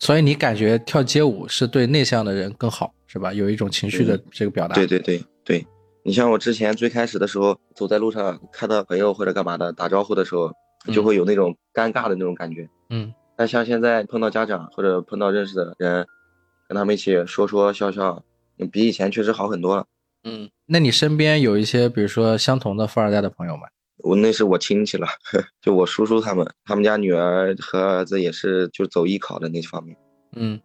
[0.00, 3.32] 所以你感觉跳街舞是对内向的人更好，是吧？
[3.32, 4.74] 有一种情绪的这个表达。
[4.74, 5.64] 对对对对，
[6.06, 10.52] 你像我之前最开始的时候，走在路上看到朋友或者干嘛的打招呼的时候，
[10.92, 12.68] 就会有那种尴尬的那种感觉。
[12.90, 16.06] 嗯但像现在碰到家长或者碰到认识的人，
[16.68, 18.22] 跟他们一起说说笑笑，
[18.70, 19.86] 比以前确实好很多了。
[20.24, 20.48] 嗯。
[20.66, 23.62] 那你身边有一些，比如说相同的富二代的朋友吗？
[23.98, 25.08] 我那是我亲戚了，
[25.62, 29.96] 就我叔叔他们，他们家女儿和儿子也是就走艺考的那方面，
[30.36, 30.60] 嗯。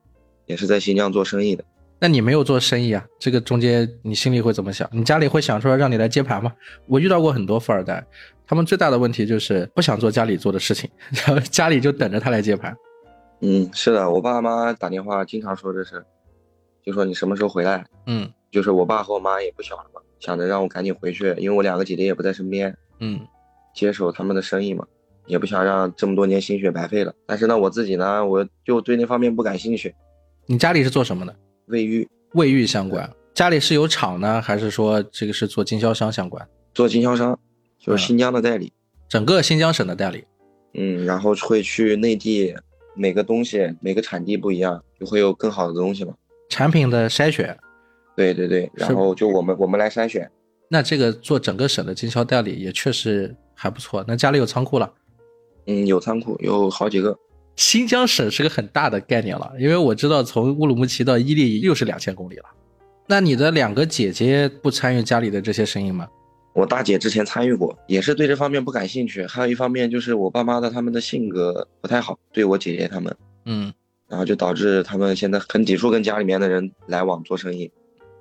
[0.45, 1.63] 也是在新疆做生意的。
[2.01, 3.05] 那你没有做生意啊？
[3.19, 4.89] 这个中间你心里会怎么想？
[4.91, 6.51] 你家里会想说让你来接盘吗？
[6.87, 8.05] 我遇到过很多富二代，
[8.47, 12.75] 他们最大的问题就是不想做家里做的事情，然后家里就等着他来接盘。
[13.41, 16.03] 嗯，是的，我爸妈打电话经常说这事，
[16.83, 17.85] 就说你什么时候回来？
[18.05, 23.19] 嗯就是我爸和我妈也不小了嘛，想着让我赶紧回去，因为我两个姐姐也不在身边，嗯
[23.75, 24.85] 接手他们的生意嘛，
[25.27, 27.13] 也不想让这么多年心血白费了。
[27.27, 29.93] 但是呢，我自己呢，我就对那方面不感兴趣。
[30.47, 31.35] 你家里是做什么的？
[31.69, 33.09] 卫浴卫浴相关。
[33.33, 36.45] 家里是有厂呢，还是说这个是做经销商相关？
[36.73, 37.37] 做经销商，
[37.79, 38.73] 就是新疆的代理，
[39.07, 40.23] 整个新疆省的代理。
[40.73, 42.55] 嗯，然后会去内地，
[42.95, 46.13] 每个东西每个产地不一样，就会有更好的东西嘛。
[46.49, 47.57] 产品的筛选，
[48.15, 50.29] 对对对，然后就我们我们来筛选。
[50.67, 54.03] 那这个做整个省的经销代理也确实还不错。
[54.07, 54.91] 那家里有仓库了？
[55.67, 57.17] 嗯，有仓库，有好几个。
[57.59, 62.45] 新疆省是个很大的概念了，因为我知道从乌鲁木齐到伊犁又是两千公里了。
[63.05, 66.07] 那你的两个姐姐不参与家里的这些生意吗？
[66.53, 69.25] 我大姐之前参与过，也是对这方面不感兴趣。
[69.25, 73.73] 还有一方面就是我爸妈的他们的性格不太好，对我姐姐他们，嗯
[74.07, 77.69] 然后就导致他们现在很抵触跟家里面的人来往做生意，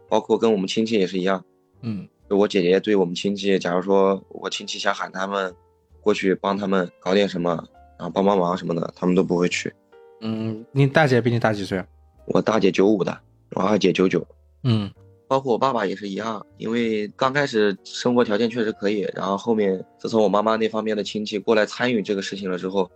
[0.08, 1.44] 包括跟我们亲戚也是一样。
[1.82, 5.54] 嗯就我姐姐对我们亲戚，假如说我亲戚想喊他们
[6.00, 7.66] 过去帮他们搞点什么，然
[8.06, 9.72] 后帮帮忙什么的，他们都不会去。
[10.20, 11.78] 嗯，你大姐比你大几岁？
[11.78, 11.86] 啊
[12.26, 13.18] 我大姐九五的，
[13.52, 14.26] 我二姐九九，
[14.62, 14.90] 嗯
[15.26, 22.90] 包括我爸爸也是一样，因为刚开始生活条件确实可以，然后后面自从我妈妈那方面的亲戚过来参与这个事情了之后，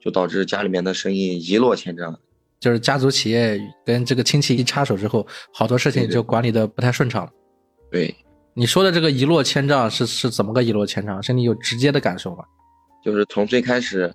[0.00, 2.18] 就导致家里面的生意一落千丈。
[2.58, 7.30] 就是家族企业跟这个亲戚一插手之后，好多事情就管理的不太顺畅了。
[7.90, 8.12] 对，
[8.54, 11.22] 你说的这个一落千丈是是怎么个一落千丈？
[11.22, 12.44] 是你有直接的感受吗？
[13.04, 14.12] 就是从最开始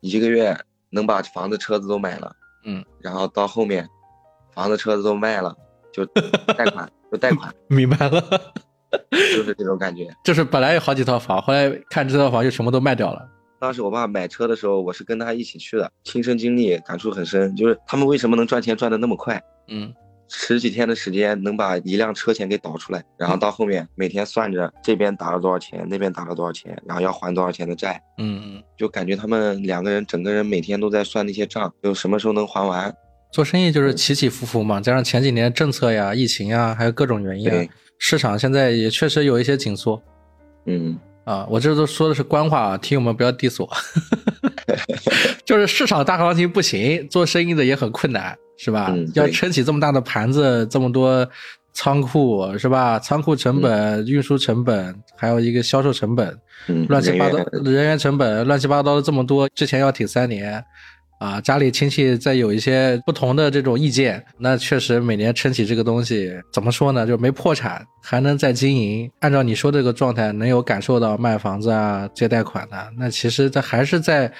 [0.00, 0.56] 一个月
[0.90, 2.34] 能把房子、车子都买了，
[2.64, 3.88] 嗯，然后到后面
[4.54, 5.54] 房子、车子都卖了，
[5.92, 6.04] 就
[6.56, 8.20] 贷款，就贷款， 明白了，
[9.10, 10.08] 就是这种感觉。
[10.24, 13.28] 就是本来有好几套房，后来看这套房就全部都卖掉了。
[13.60, 19.42] 当时我爸买车的时候，我是跟他一起去的，亲身经历感触很深，就是他们为什么能赚钱赚的那么快？
[19.66, 19.92] 嗯
[20.28, 32.94] 十几天的时间能把一辆车钱给导出来，然后到后面每天算着这边打了多少钱，那边打了多少钱，然后要还多少钱的债，嗯嗯，就感觉他们两个人整个人每天都在算那些账，就什么时候能还完。
[33.30, 40.00] 做生意就是起起伏伏嘛，加上前几年政策呀、疫情呀，还有各种原因市场现在也确实有一些紧缩
[40.66, 41.46] 嗯，啊。
[41.50, 43.68] 我这都说的是官话啊，听友们不要 diss 我。
[45.44, 48.88] 就是市场大行情不行，做生意的也很困难，是吧？
[48.90, 51.26] 嗯要撑起这么大的盘子，这么多
[51.72, 52.98] 仓库，是吧？
[52.98, 56.36] 仓库成本、运输成本，还有一个销售成本，
[56.66, 60.62] 嗯，乱七八糟人员人员成本乱七八糟的这么多，之前要挺三年，
[61.20, 67.06] 啊，家里亲戚再有一些不同的这种意见，那确实每年撑起这个东西，怎么说呢？
[67.06, 69.08] 就没破产，还能再经营。
[69.20, 74.32] 按照你说这个状态，能有感受到卖房子啊、借贷款的，那其实这还是在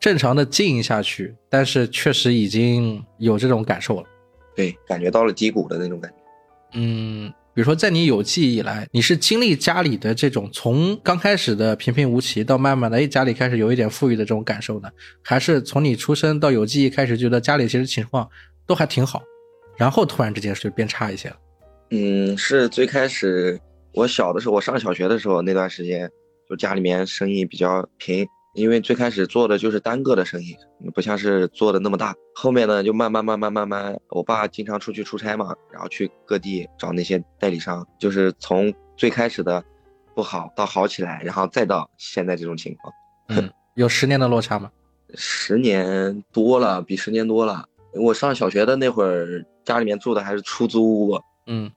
[0.00, 4.06] 正常的经营下去，但是确实已经有这种感受了。
[4.54, 6.16] 对，感觉到了低谷的那种感觉。
[6.74, 14.88] 嗯，比如说在你有记忆以来，你是经历家里的这种从刚开始的平平无奇，到慢慢的哎家里开始有一点富裕的这种感受呢，
[15.22, 18.28] 还是从你出生到有记忆开始觉得家里其实情况
[18.66, 19.22] 都还挺好，
[19.76, 21.36] 然后突然之间就变差一些了？
[21.90, 23.58] 嗯，是最开始
[23.94, 26.10] 我小的时候，我上小学的时候那段时间，
[26.48, 30.56] 就家里面生意比较平，因为最开始做的就是单个的生意，
[30.94, 32.14] 不像是做的那么大。
[32.34, 39.62] 后面呢，就慢慢慢慢慢慢，我爸经常出去出差嘛，然后去各地找那些代理商，就是从最开始的
[40.14, 42.92] 不好到好起来，然后再到现在这种情况。
[43.28, 44.70] 嗯，有十年的落差吗？
[45.14, 47.64] 十年多了，比十年多了。
[47.94, 51.20] 我上小学的那会儿，家里面住的还是出租屋。
[51.46, 51.70] 嗯。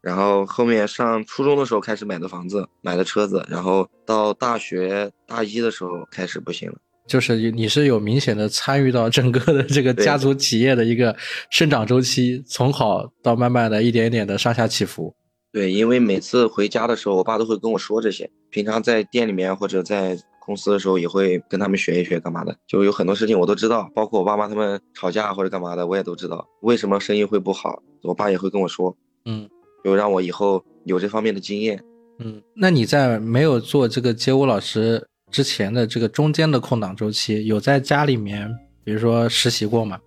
[0.00, 6.76] 然后后面上初中的时候开始买的房子，买的车子，然后到大学大一的时候开始不行了。
[7.06, 11.14] 就是你是有明显的参与到整个的这个家族企业的一个
[11.50, 15.12] 生长周期，从好到慢慢的一点一点的上下起伏。
[15.52, 18.30] 对，因为每次回家的时候，我爸都会跟我说这些。
[18.50, 22.56] 平常在店里面或者在公司的时候，也会跟他们学一学干嘛的。
[22.68, 26.46] 就有很多事情我都知道，包括我爸妈他们吵架或者干嘛的，我也都知道。
[26.60, 28.96] 为什么生意会不好，我爸也会跟我说。
[29.24, 29.50] 嗯。
[29.84, 31.82] 就让我以后有这方面的经验。
[32.18, 38.54] 嗯，那你在没有做这个街舞老师之前的这个中间的空档周期，有在家里面，
[38.84, 39.98] 比如说实习过吗？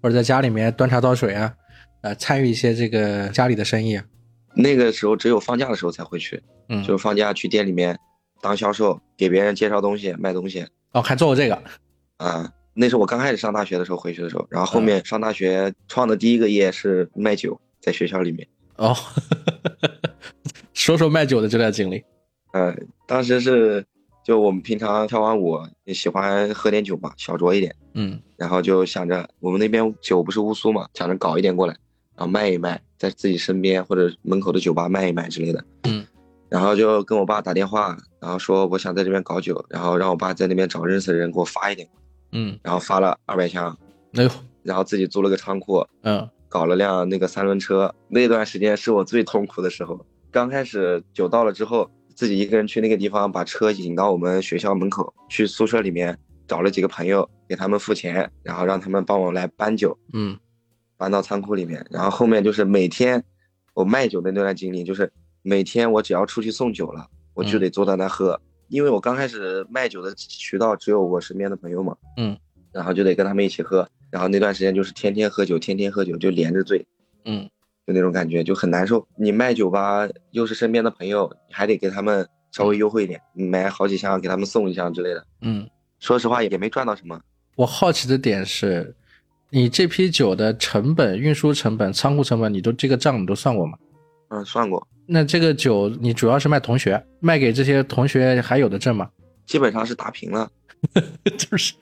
[0.00, 1.52] 或者在家里面端茶倒水啊，
[2.02, 4.04] 呃，参与一些这个家里的生意啊？
[4.54, 7.98] 那个时候只有放假的时候才会去，嗯，就是放假去店里面
[8.40, 10.64] 当销售，给别人介绍东西、卖东西。
[10.92, 11.62] 哦，还做过这个？
[12.16, 18.48] 啊，那是我刚开始上大学的时候回去的时候，然后后面上大学创的第一个业是卖酒，在学校里面。
[18.78, 18.96] 哦，
[20.72, 22.02] 说说卖酒的这段经历。
[22.52, 23.84] 嗯，当时是
[24.24, 27.74] 就我们平常跳完舞也喜欢喝点酒嘛，小酌一点。
[27.94, 31.74] 嗯，然后就想着我们那边酒不是乌苏嘛，想着搞一点过来，
[32.16, 35.64] 然后卖一卖，在自己身边或者门口的酒吧卖一卖之类的。
[35.84, 36.06] 嗯，
[36.48, 41.88] 然后就跟我爸打电话，然后说我想在这边搞酒，然后让我爸在那边找认识的人给我发一点。
[42.32, 43.76] 嗯，然后发了二百箱。
[44.14, 44.30] 哎呦，
[44.62, 45.84] 然后自己租了个仓库。
[46.02, 46.28] 嗯。
[46.48, 50.04] 搞了辆那个三轮车，那段时间是我最痛苦的时候。
[50.30, 60.38] 刚开始酒到了之后，自己一个人去那个地方，把车引到我们学校门口，去宿舍里面找了几个朋友，给他们付钱，然后让他们帮我来搬酒，嗯，
[60.96, 61.84] 搬到仓库里面。
[61.90, 63.22] 然后后面就是每天
[63.74, 65.10] 我卖酒的那段经历，就是
[65.42, 72.36] 每天我只要出去送酒了，我就得坐在那喝，因为我刚开始卖酒的渠道只有我身边的朋友嘛，嗯，
[72.72, 73.88] 然后就得跟他们一起喝。
[74.10, 76.84] 然后那段时间就是天天喝酒，天天喝酒就连着醉，
[77.24, 77.48] 嗯，
[77.86, 79.06] 就那种感觉就很难受。
[79.16, 85.26] 你卖酒吧又是身边的朋友，你还得给他们稍微优惠一点，买好几箱给他们送一箱之类的。
[85.42, 85.68] 嗯，
[86.00, 87.20] 说实话也没赚到什么。
[87.56, 88.94] 我好奇的点是，
[89.50, 93.76] 你这批酒的成本、运输成本、仓库成本，你都这个账你都算过吗？
[94.28, 94.86] 嗯，算过。
[95.06, 99.10] 那这个酒你主要是卖同学，卖给这些同学还有的挣吗？
[99.46, 100.50] 基本上是打平了，
[101.36, 101.74] 就是。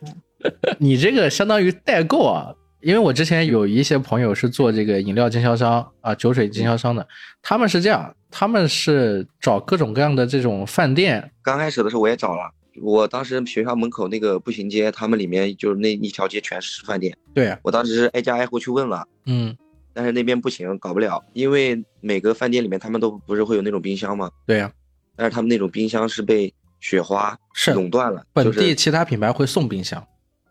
[0.78, 7.07] 你这个相当于代购啊，因为我之前有一些朋友是做这个饮料经销商啊、酒水经销商的，
[7.42, 11.30] 他们是这样，他们是找各种各样的这种饭店。
[11.42, 12.51] 刚开始的时候我也找了，
[12.82, 17.16] 我当时学校门口那个步行街，他们里面就是那一条街全是饭店。
[17.34, 19.57] 对，我当时是挨家挨户去问了，嗯，
[19.92, 24.30] 但是那边不行，搞不了，因为每个饭店里面他们都不是会有那种冰箱吗？
[24.47, 24.70] 对呀，
[25.16, 27.36] 但是他们那种冰箱是被雪花
[27.74, 30.07] 垄断了，本地其他品牌会送冰箱。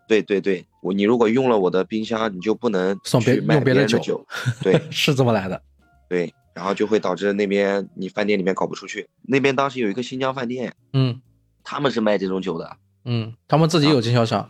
[0.08, 4.26] 对对对，我你如果用了我的冰箱，你就不能送别用别的酒，
[4.62, 5.62] 对， 是这么来的。
[6.08, 9.08] 对，然后就会导致那边你饭店里面搞不出去。
[9.24, 11.20] 那边当时有一个新疆饭店，嗯，
[11.64, 14.49] 他们是卖这种酒的，嗯，他们自己有经销商，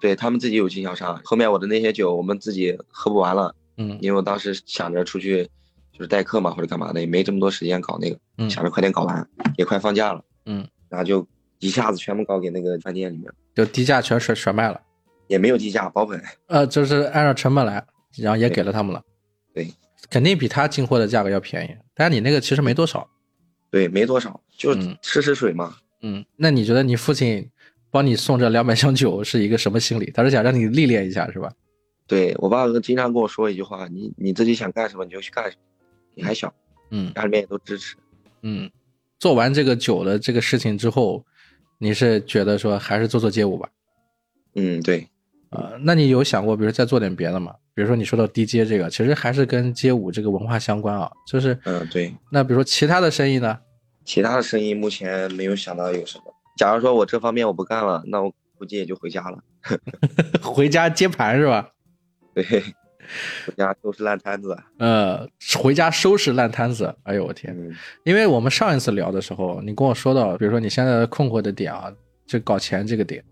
[0.00, 1.20] 对他们自己有经销商。
[1.24, 5.44] 后面我的那些酒我们自己喝不完了，嗯，因为我当时想着出去
[5.92, 9.28] 就是代课嘛或者干嘛的，也没这么多时间搞那个，嗯，想着快点搞完，
[9.58, 11.26] 也快放假了，嗯，然后就
[11.58, 14.80] 一下子全部搞给那个饭店里面，就低价全甩甩卖了。
[15.34, 17.84] 也没有低价保本，呃，就是按照成本来，
[18.16, 19.02] 然后也给了他们了。
[19.52, 19.68] 对，
[20.08, 21.76] 肯定比他进货的价格要便宜。
[21.92, 23.08] 但是你那个其实没多少。
[23.68, 24.72] 对，没多少，就
[25.02, 25.74] 试试水嘛。
[26.02, 27.50] 嗯，那你觉得你父亲
[27.90, 30.08] 帮你送这两百箱酒是一个什么心理？
[30.14, 31.52] 他是想让你历练一下，是吧？
[32.06, 35.62] 对我爸经常跟我说一句话：“你你自己想干什么你就去干什么，
[36.14, 36.54] 你还小。”
[36.92, 37.96] 嗯，家里面也都支持。
[38.42, 38.70] 嗯，
[39.18, 41.24] 做完这个酒的这个事情之后，
[41.78, 43.68] 你是觉得说还是做做街舞吧？
[44.54, 45.08] 嗯，对。
[45.54, 47.54] 呃，那你有想过，比如再做点别的吗？
[47.74, 51.10] 比如说你说到 DJ 这个，其实还是跟街舞这个文化相关啊。
[51.26, 52.14] 就是，嗯，对。
[52.30, 53.58] 那比如说其他的生意呢？
[54.04, 56.24] 其他的生意目前没有想到有什么。
[56.56, 59.38] 假如说我这方面我不干了，那我估计也就回家了。
[60.42, 61.70] 回家接盘是吧？
[62.34, 64.56] 对，回家收拾烂摊子。
[64.78, 65.26] 呃，
[65.58, 66.94] 回家收拾烂摊子。
[67.04, 67.56] 哎呦我天！
[67.58, 67.74] 嗯
[68.04, 71.90] 因为我们上一次聊的时候，你跟我说到，比如说你现在的困惑的点啊，
[72.26, 73.24] 就搞钱这个点，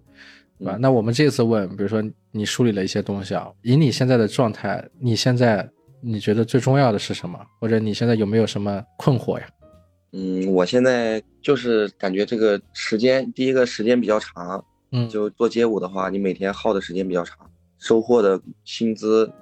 [0.62, 0.76] 对吧？
[0.76, 5.68] 嗯那我们这次问，比如说你梳理了一些东西啊，以你现在的状态，你现在
[6.00, 7.38] 你觉得最重要的是什么？
[7.60, 9.46] 或者你现在有没有什么困惑呀？
[10.12, 19.32] 嗯，我现在就是感觉这个时间，第一个时间比较长，嗯，就做街舞的话，你每天耗的时间比较长，收获的薪资，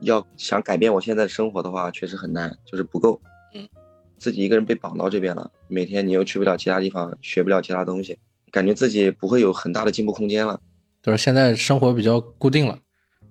[0.00, 3.20] 要想改变我现在的生活的话，确实很难，就是不够。
[3.54, 3.68] 嗯，
[4.18, 8.18] 自己一个人被绑到这边了，每天你又去不了其他地方，学不了其他东西，
[8.50, 10.60] 感觉自己不会有很大的进步空间了。
[11.02, 12.78] 就是现在生活比较固定了，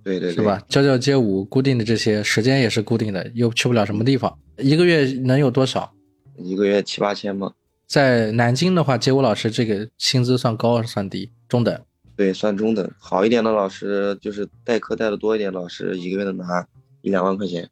[0.04, 0.62] 对对对，是吧？
[0.70, 5.94] 教教街舞固定的这些时间也是固定的，又去不了什么地方，一个月能有多少？
[6.38, 7.52] 一个月七八千吧，
[7.88, 11.32] 在南京的话，街舞老师这个薪资算高是算低？
[11.50, 11.80] 中等。
[12.16, 12.90] 对，算中等。
[12.98, 16.66] 好一点的老师，就是代课带的多一点，老师一个月能拿
[17.02, 17.70] 一两万块钱，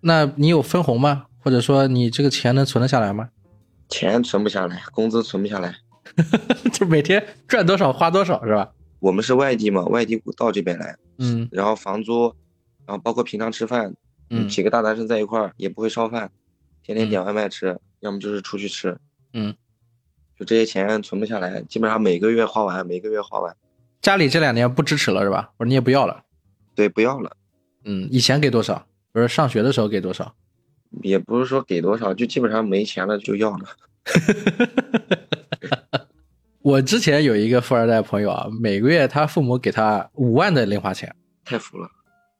[0.00, 1.26] 那你有分红吗？
[1.38, 3.30] 或者说你这个钱能存得下来吗？
[3.88, 5.76] 钱存不下来，工资存不下来。
[6.72, 8.72] 就每天赚多少花多少是吧？
[9.00, 12.34] 我们是外地嘛，外地到这边来，嗯然后房租，
[12.86, 13.94] 然后包括平常吃饭，
[14.30, 16.30] 嗯几个大男生在一块儿也不会烧饭，
[16.82, 18.96] 天天点外卖吃，要么就是出去吃，
[19.32, 19.54] 嗯，
[20.38, 23.56] 就这些钱存不下来，基本上每个月花完，每个月花完，
[24.00, 25.50] 家里这两年不支持了是吧？
[25.56, 26.22] 我说你也不要了？
[26.74, 27.36] 对，不要了，
[27.84, 28.86] 嗯，以前给多少？
[29.12, 30.34] 不是上学的时候给多少？
[31.02, 33.66] 也不是说给多少，就基本上没钱了就要了。
[36.62, 41.12] 我之前有一个富二代朋友啊，每个月他父母给他五万的零花钱，
[41.44, 41.88] 太服了，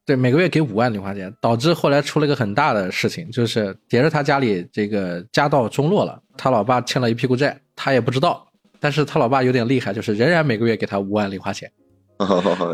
[0.06, 8.46] 对，每个月给五万零花钱，导致后来出了个很大的事情，就是也是他家里这个家道中落了，他老爸欠了一屁股债，他也不知道，
[8.78, 11.70] 但是他老爸有点厉害，就是仍然每个月给他五万零花钱。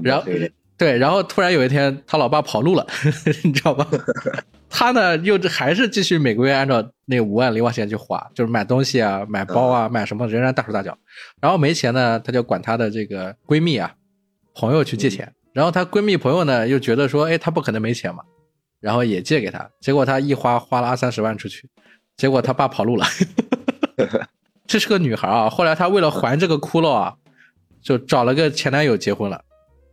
[0.02, 0.24] 然后
[0.76, 2.86] 对，然后突然有一天他老爸跑路了，
[3.42, 3.88] 你知道吧？
[4.70, 10.96] 他呢又还是继续每个月按照那五万零花钱去花，就是买东西啊、买包啊、买什么，仍然大手大脚。
[11.40, 13.92] 然后没钱呢，她就管她的这个闺蜜啊、
[14.54, 15.32] 朋友去借钱。
[15.52, 18.22] 然后她闺蜜朋友呢又觉得说，哎，她不可能没钱嘛，
[18.80, 19.68] 然后也借给她。
[19.80, 21.68] 结果她一花花了二三十万出去，
[22.16, 23.06] 结果她爸跑路了。
[24.68, 27.14] 这是个女孩啊，后来她为了还这个窟窿啊，
[27.82, 29.42] 就找了个前男友结婚了。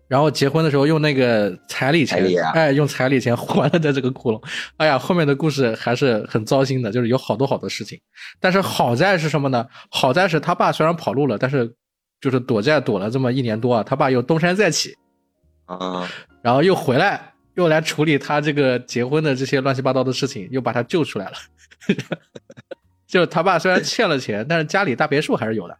[0.07, 4.41] 然后结婚的时候用那个彩礼钱，礼啊哎，用彩礼钱还了的这个窟窿。
[4.77, 7.99] 哎呀，后面的故事还是很糟心的，就是有好多好多事情。
[8.39, 9.67] 但是好在是什么呢？
[9.89, 11.73] 好在是他爸虽然跑路了，但是
[12.21, 14.95] 就是躲债躲了这么一年多啊，他爸又东山再起，
[15.65, 16.07] 啊，
[16.41, 21.33] 然后又回来，又来处理他这个结婚的这些乱七八糟的事情，又把他救出来了。
[23.07, 25.77] 就是他爸虽然欠了钱，但是家里大别墅还是有的。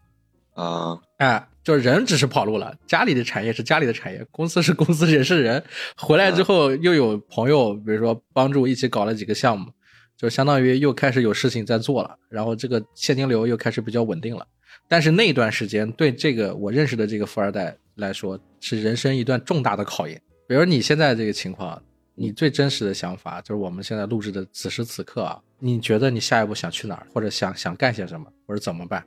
[0.54, 5.64] 啊，哎，就是人只是跑路了，家里的产业是家里的产业，公司是公司，人是人。
[5.96, 9.72] 回来之后又有朋友，比如说帮助一起搞了几个项目，
[10.18, 14.46] 就相当于又开始有事情在做了，然后这个现金流又开始比较稳定了。
[14.88, 20.22] 但是那段时间对这个我认识的这个富二代来说，是人生一段重大的考验。
[20.48, 21.82] 比如你现在这个情况，
[22.14, 29.04] 你最真实的想法就是我们现在录制的此时此刻啊，你觉得你下一步想去哪儿，或者想想干些什么，或者怎么办？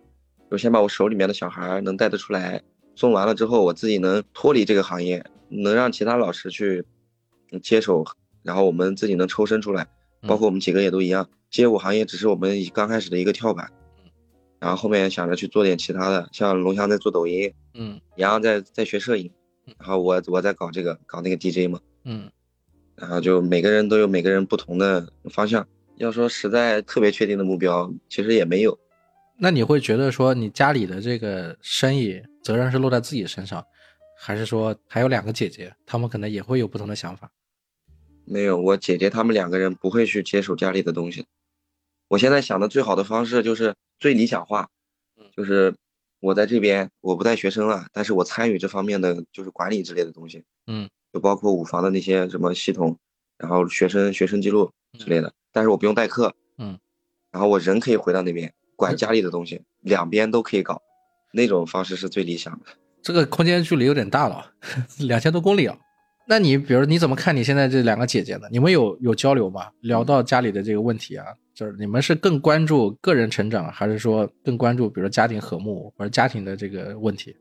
[0.50, 2.62] 我先把我手里面的小孩能带得出来，
[2.94, 6.84] 送完了之后，我自己能脱离这个行业，能让其他老师去
[7.52, 8.04] 嗯接手，
[8.42, 9.86] 然后我们自己能抽身出来，
[10.22, 11.28] 包括我们几个也都一样。
[11.50, 13.70] 街舞行业只是我们刚开始的一个跳板，
[14.58, 19.30] 然后后面想着去做点其他的，像龙翔在做抖音，嗯洋洋在在学摄影，
[19.78, 22.30] 然后我我在搞这个搞那个 DJ 嘛，嗯
[22.96, 25.66] 然后就每个人都有每个人不同的方向。
[25.96, 28.78] 要说实在特别确定的目标，其实也没有。
[29.40, 33.64] 那你会觉得说你家里的这个生意责任是落在自己身上，
[34.18, 37.30] 还是说还有两个姐姐，她们可能也会有不同的想法？
[38.24, 41.24] 没有，我姐姐她们两个人不会去接手家里的东西。
[42.08, 44.68] 我现在想的最好的方式就是最理想化，
[45.36, 45.74] 就是
[46.20, 52.98] 我在这边我不带学生了，但是我参与这方面的就是管理之类的东西，嗯，就包括舞房的那些什么系统，
[53.36, 56.78] 然后学生学生记录之类的，但是我不用代课，嗯，
[57.30, 60.80] 然后我人可以回到那边管家里的东西，两边都可以搞，
[61.32, 62.66] 那种方式是最理想的。
[63.02, 64.52] 这个空间距离有点大了，
[65.00, 65.76] 两千多公里啊。
[66.28, 68.46] 那你比如你怎么看你现在这两个姐姐呢？
[68.52, 69.66] 你们有有交流吗？
[69.80, 77.34] 聊到家里的这个问题啊，就是你们是更关注个人成长，还是说更关注比如说家庭和睦或者家庭的这个问题？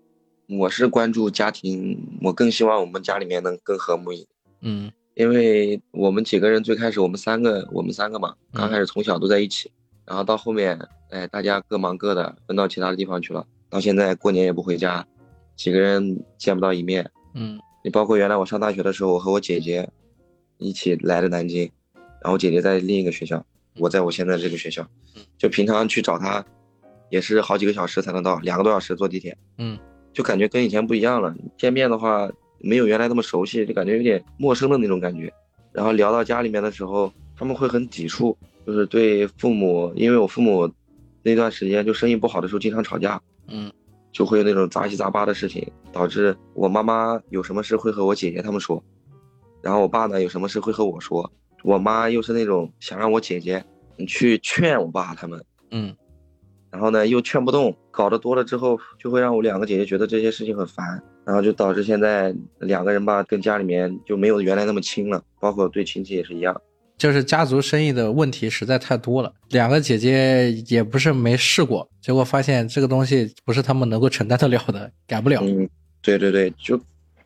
[0.49, 4.27] 我是关注家庭，我更希望我们家里面能更和睦一点。
[4.61, 9.71] 嗯因为我们几个人最开始我们三个，我们三个嘛，刚开始从小都在一起，
[10.08, 10.80] 然后到后面，
[11.10, 15.05] 哎，大家各忙各的，分到其他的地方去了，到现在过年也不回家，
[15.58, 17.12] 几个人见不到一面。
[17.36, 19.88] 嗯你包括原来我上大学的时候，我和我姐姐
[20.58, 23.45] 一起来的南京，然后我姐姐在另一个学校，
[23.78, 24.82] 我在我现在这个学校
[25.16, 26.43] 嗯，就平常去找她，
[27.10, 29.78] 也是好几个小时才能到，两个多小时坐地铁，嗯
[30.14, 31.36] 就感觉跟以前不一样了。
[31.58, 32.30] 见面的话，
[32.60, 35.32] 没有原来那么熟悉，就感觉有点陌生的那种感觉。
[35.72, 38.36] 然后聊到家里面的时候，他们会很抵触，
[38.68, 40.70] 就是对父母，因为我父母
[41.24, 43.72] 那段时间就生意不好的时候经常吵架，嗯
[44.11, 48.84] 就会有那种杂七杂八的事情，导致我妈妈有什么事会和我姐姐他们说，
[49.61, 51.32] 然后我爸呢有什么事会和我说，
[51.63, 53.63] 我妈又是那种想让我姐姐
[54.05, 55.41] 去劝我爸他们，
[55.72, 55.95] 嗯
[56.70, 66.59] 然后呢又劝不动，搞得多了之后就会让我两个姐姐觉得这些事情很烦，然后就导致现在两个人吧跟家里面就没有原来那么亲了，包括对亲戚也是一样。
[66.98, 75.39] 就是家族生意的问题实在太多了，两个姐姐也不是没试过，结果发现这个东西不是他们能够承担得了的，改不了。
[75.43, 75.70] 嗯，
[76.02, 76.80] 对对对，就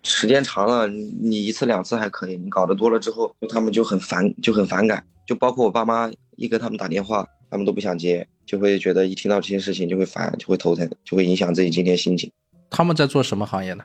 [0.03, 5.03] 时间长了，你你一次两次还可以，你搞得多了之后，他们就很烦，就很反感。
[5.25, 12.29] 就包括我爸妈一跟他们打电话，他们都不想接，就会觉得一听到这些事情就会烦，就会头疼，就会影响自己今天心情。
[12.69, 13.83] 他们在做什么行业呢？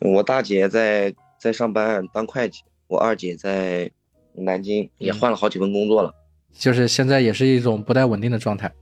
[0.00, 3.90] 我大姐在在上班当会计，我二姐在
[4.38, 6.14] 南京也换了好几份工作了。
[6.52, 8.72] 就是现在也是一种不太稳定的状态。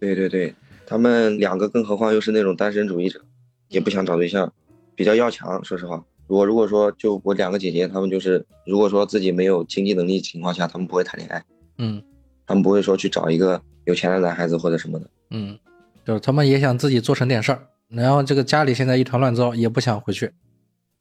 [0.00, 0.54] 对对对，
[0.86, 3.20] 他们两个更何况又是那种单身主义者，
[3.68, 4.52] 也不想找对象，
[4.94, 5.62] 比较要强。
[5.64, 11.44] 说实话，我如果说就我两个姐姐，她们就是如果说自己没有经济能力情况下，她们不会谈恋爱，
[11.78, 12.02] 嗯
[12.46, 15.10] 她们不会说去找一个有钱的男孩子或者什么的。
[15.30, 15.58] 嗯，
[16.06, 20.32] 就是他们也想自己做成点事儿，然后这个家里现在一团乱糟，也不想回去。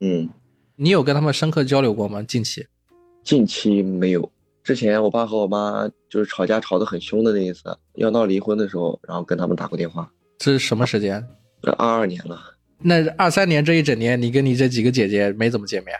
[0.02, 0.28] 嗯，
[0.76, 2.22] 你有跟他们深刻交流过吗？
[2.24, 2.68] 近期？
[3.28, 4.32] 近期没有，
[4.64, 7.64] 之前我爸和我妈就是吵架吵得很凶的那一次，
[7.96, 10.10] 要闹离婚的时候，然后跟他们打过电话。
[10.38, 11.22] 这是什么时间？
[11.64, 12.40] 二二年了，
[12.80, 15.94] 那二三年这一整年，你跟你这几个姐姐没怎么见面。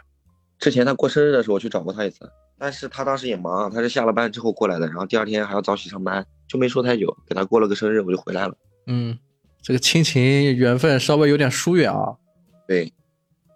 [0.58, 8.56] 之前她过生日的时候我去找过她一次，但是她当时也忙，她是下了班之后过来的，然后第二天还要早起上班，就没说太久，给她过了个生日我就回来了。
[8.86, 9.20] 嗯，
[9.62, 10.24] 这个亲情
[10.56, 12.16] 缘分稍微有点疏远啊。
[12.66, 12.94] 对，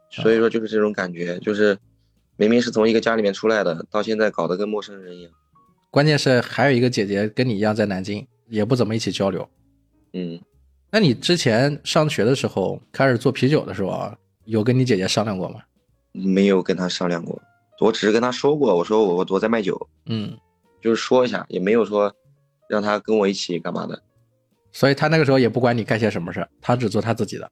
[0.10, 1.78] 所以说就是这种感觉，就是
[2.42, 5.32] 明明是从一个家里面出来的，到现在搞得跟陌生人一样。
[5.92, 9.48] 关键是还有一个姐姐跟你一样在南京，也不怎么一起交流。
[10.14, 10.42] 嗯，
[10.90, 15.62] 那你之前上学的时候开始做啤酒的时候啊，有跟你姐姐商量过吗？
[16.14, 17.40] 没有跟她商量过，
[17.80, 20.36] 我只是跟她说过，我说我我在卖酒，嗯，
[20.82, 22.12] 就是说一下，也没有说
[22.68, 24.02] 让她跟我一起干嘛的。
[24.72, 27.48] 所以她那个时候也不管你干些什么事儿，她只做她自己的。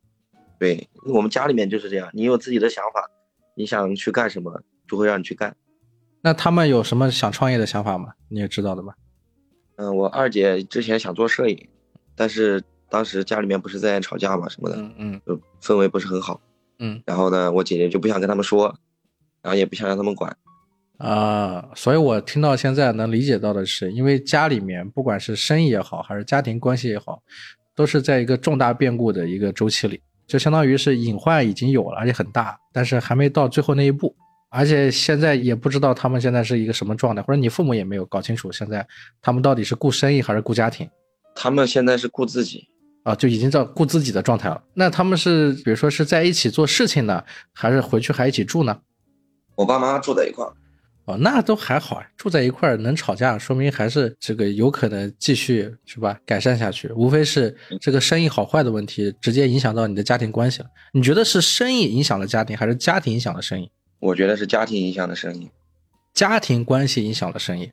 [0.57, 3.07] 对我们家里面就是这样，你有自己的想法，
[3.55, 5.55] 你想去干什么，就会让你去干。
[6.21, 8.13] 那他们有什么想创业的想法吗？
[8.27, 8.93] 你也知道的吧？
[9.77, 11.69] 嗯，我二姐之前想做摄影，
[12.15, 16.41] 但是当时家里面不是在吵架嘛什么的，嗯嗯就氛围不是很好。
[16.79, 18.75] 嗯然后呢，我姐姐就不想跟他们说，
[19.41, 20.35] 然后也不想让他们管。
[20.97, 27.23] 啊，所以我听到现在能理解到的是，因为家里面不管是生意也好，还是家庭关系也好，
[27.73, 34.13] 都是在一个重大变故的一个周期里，就相当于是隐患已经有了，而且很大，但是还没到最后那一步，
[34.49, 38.85] 而且现在也不知道他们现在是一个什么状态，或者你父母也没有搞清楚现在
[39.21, 40.89] 他们到底是顾生意还是顾家庭
[41.35, 42.67] 他们现在是顾自己，
[43.03, 44.61] 啊，就已经在顾自己的状态了。
[44.73, 47.23] 那他们是比如说是在一起做事情呢，
[47.53, 48.77] 还是回去还一起住呢？
[49.55, 50.51] 我爸妈住在一块儿。
[51.05, 56.19] 哦，那都还好，住在一块儿能吵架，说明还是这个有可能继续是吧？
[56.23, 60.67] 改善下去，无非是这个生意好坏的问题，直接影响到你的家庭关系了。
[60.93, 63.71] 你觉得是生意影响了家庭，还是家庭影响了生意？
[63.99, 65.49] 我觉得是家庭影响的生意。
[66.13, 67.71] 家庭关系影响了生意。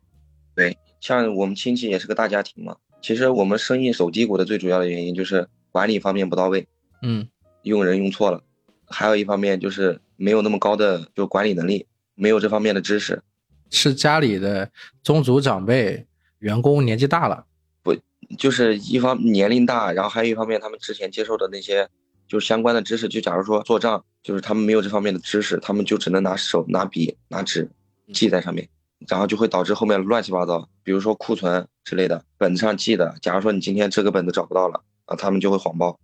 [0.55, 2.77] 对，像我们亲戚也是个大家庭嘛。
[3.03, 6.66] 其实我们生意走低谷的最主要的原因就是管理方面不到位，
[7.03, 7.29] 嗯
[7.62, 8.43] 用人用错了，
[8.87, 13.22] 还有一方面就是没有那么高的就管理能力，没有这方面的知识。
[13.70, 14.70] 是家里的
[15.03, 16.07] 宗族长辈、
[16.39, 17.45] 员工年纪大了，
[17.83, 17.95] 不
[18.39, 21.89] 就是一方年龄大，然后还有一方面他们之前接受的那些
[22.27, 27.70] 就是相关的知识，就假如说做账，就是他们没有这方面的知识，他们就只能拿手、拿笔、拿纸
[28.12, 28.68] 记在上面，
[29.07, 35.97] 然后就会导致后面乱七八糟，比如说库存之类的，本子上记的，假如说你今天这个本子找不到了啊，他们就会谎报。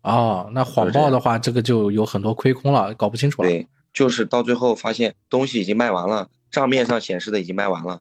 [0.00, 3.48] 哦，那谎报的话，这个就有很多亏空了，搞不清楚了。
[3.50, 8.00] 对，就是到最后发现东西已经卖完了，账面上显示的已经卖完了，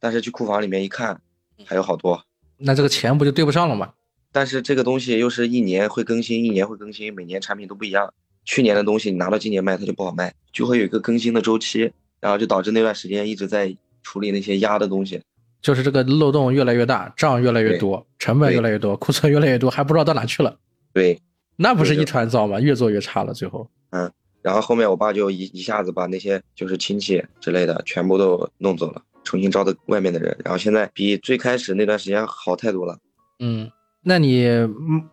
[0.00, 1.20] 但是去库房里面一看，
[1.66, 2.24] 还有好多。
[2.56, 3.92] 那这个钱不就对不上了吗？
[4.32, 8.14] 但是这个东西又是一年会更新，一年会更新，每年产品都不一样。
[8.44, 11.90] 去年的东西你拿到今年卖，它就不好卖，就会有一个更新的周期，
[12.20, 15.20] 然后就导致那段时间一直在处理那些压的东西。
[15.62, 20.54] 就是这个漏洞越来越大，账越来越多，成本越来越多，库存越来越多，还不知道到哪去了。
[20.92, 21.18] 对，
[21.56, 22.60] 那不是一团糟吗？
[22.60, 23.66] 越做越差了，最后。
[23.90, 24.10] 嗯，
[24.42, 32.98] 然后后面我爸就一一下子把那些就是亲戚之类的全部都弄走了，重新招的外面的人，然后现在比最开始那段时间好太多了。
[33.38, 33.70] 嗯，
[34.02, 34.46] 那你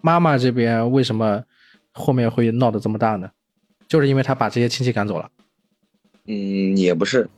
[0.01, 1.41] 妈妈这边为什么
[1.93, 3.31] 后面会闹得这么大呢？
[3.87, 5.29] 就是因为他把这些亲戚赶走了。
[6.25, 7.29] 嗯，也不是，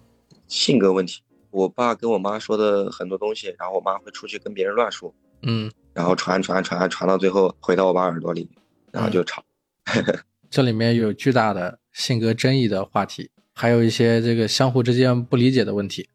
[0.47, 1.21] 性格问题。
[1.49, 8.49] 我爸跟我妈说的很多东西，然后我妈会出去跟别人乱说，嗯，然后传传传传到最后回到我爸耳朵里，
[8.91, 9.43] 然后就吵。
[10.49, 16.07] 这里面有巨大的性格争议的话题，还有一些这个相互之间不理解的问题。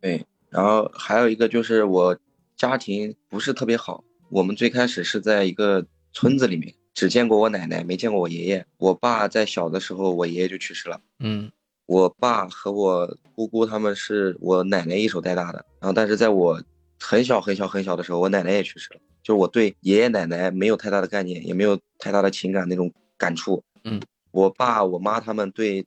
[0.00, 2.18] 对，然后还有一个就是我
[2.56, 8.66] 家庭不是特别好，我们最开始是在一个村子里面，只见过我奶奶，没见过我爷爷。
[8.78, 11.00] 我爸在小的时候，我爷爷就去世了。
[11.20, 11.52] 嗯。
[11.84, 16.60] 我爸和我姑姑他们是我奶奶一手带大的，然后但是在我
[16.98, 23.62] 很小很小很小的时候，我奶奶也去世了，就是我对爷爷奶奶没有太大的概念，也没有太大的情感那种感触。
[23.84, 24.00] 嗯，
[24.32, 25.86] 我爸我妈他们对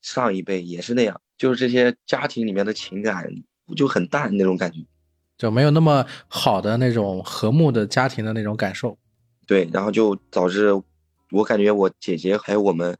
[0.00, 3.28] 上一辈也是那样，就是这些家庭里面的情感
[3.74, 4.78] 就很淡那种感觉，
[5.38, 8.96] 就没有那么好的那种和睦的家庭的那种感受。
[9.46, 10.70] 对，然后就导致
[11.30, 12.96] 我感觉我姐姐还有我们。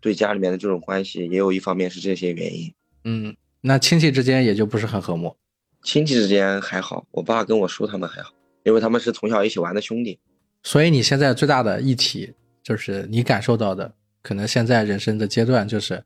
[0.00, 2.72] 对家里面的这种关系，也有一方面是这些原因。
[3.02, 5.34] 嗯，那亲戚之间也就不是很和睦。
[5.82, 8.30] 亲戚之间还好，我爸跟我叔他们还好，
[8.62, 10.16] 因为他们是从小一起玩的兄弟。
[10.62, 16.00] 所以你现在最大的议题，就是你感受到的，可能现在人生的阶段，就是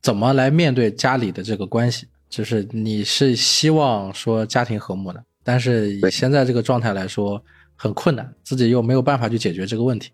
[0.00, 2.06] 怎么来面对家里的这个关系。
[2.28, 7.42] 就是你是希望说家庭和睦的，但是以现在这个状态来说，
[7.78, 10.10] 很困难，自己又没有办法去解决这个问题。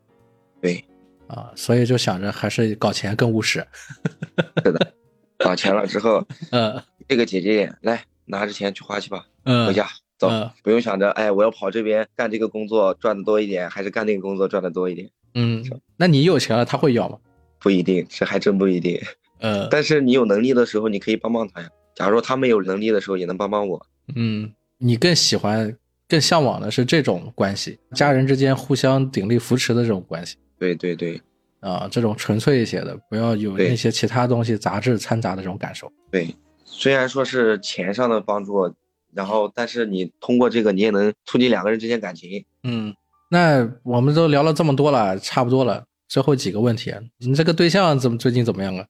[0.61, 0.85] 对。
[1.27, 3.67] 啊，所以就想着还是搞钱更务实。
[4.63, 4.93] 是的，
[5.39, 9.89] 搞钱了之后，嗯，这个姐姐来拿着钱去花去吧，嗯，回家
[10.19, 10.29] 走，
[10.63, 15.11] 不用想着，哎，我要跑这边干这个工作赚的多一点，还是干那个工作赚的多一点。
[15.35, 15.65] 嗯，
[15.97, 17.19] 那你有钱了，他会要吗？
[17.59, 19.01] 不一定，这还真不一定。
[19.41, 21.71] 嗯，但是你有能力的时候，你可以帮帮他呀。
[21.95, 23.87] 假如说他没有能力的时候，也能帮帮我。
[24.15, 25.75] 嗯，你更喜欢、
[26.09, 30.37] 更向往的是这种关系，家人之间互相鼎力扶持的这种关系。
[30.59, 31.21] 对对对，
[31.61, 35.91] 啊，这种纯粹一些的，不要有那些其他东西杂质掺杂的这种感受。
[36.11, 36.35] 对，
[36.65, 38.75] 虽然说是钱上的帮助，
[39.13, 42.45] 然后但是你通过这个，你也能促进两个人之间感情。
[42.63, 42.95] 嗯，
[43.31, 48.87] 那我们都聊了这么多了，差不多了，最后几个问题，你这个对象怎么最近怎么样啊？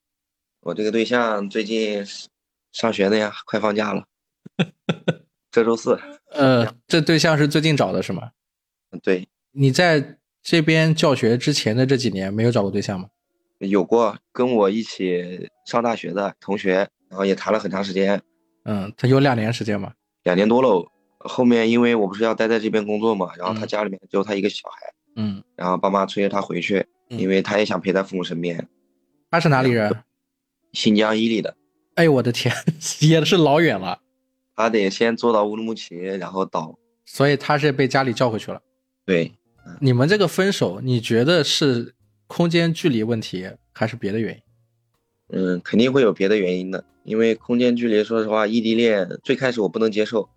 [0.61, 2.05] 我这个对象最近
[2.73, 4.05] 上学呢呀，快放假了，
[5.53, 5.99] 这周四。
[6.35, 8.31] 呃，这对象是最近找的是吗？
[9.03, 10.19] 对，你在。
[10.47, 13.09] 这边教学之前的这几年没有找过对象吗？
[13.61, 18.21] 有过，跟我一起上大学的同学，然后也谈了很长时间。
[18.67, 19.95] 嗯，他有两年时间吗？
[20.25, 20.87] 两年多喽。
[21.21, 24.93] 后面因为我不是要待在这边工作嘛，然后他家里面只有他一个小孩。
[25.17, 25.43] 嗯。
[25.57, 28.69] 然后爸妈催着他回去，因为他也想陪在父母身边。
[29.31, 29.91] 他是哪里人？
[30.75, 31.57] 新疆伊犁的。
[31.95, 32.55] 哎呦我的天，
[33.01, 33.99] 也是老远了。
[34.55, 36.79] 他得先坐到乌鲁木齐，然后到。
[37.05, 38.61] 所以他是被家里叫回去了。
[39.05, 39.33] 对。
[39.81, 41.95] 你们这个分手，你觉得是
[42.27, 44.43] 空间距离问题，还是别的原因？
[45.29, 46.85] 嗯，肯定会有别的原因的。
[47.05, 50.29] 因为空间距离，说实话，异地恋最开始我不能接受，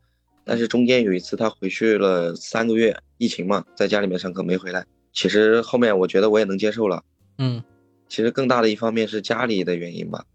[0.46, 4.86] 但是中间有一次他回去了三个月，疫情嘛，在家里面上课没回来。
[5.14, 7.04] 其实后面我觉得我也能接受了。
[7.38, 7.64] 嗯，
[8.08, 10.26] 其实更大的一方面是家里的原因吧，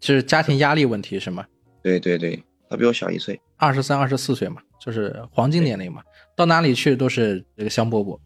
[0.00, 1.46] 就是家庭压力问题是吗？
[1.82, 6.02] 对对对，他比我小一岁，二十三、二十四岁嘛，就是黄金年龄嘛，
[6.36, 8.18] 到哪里去都是这个香饽饽。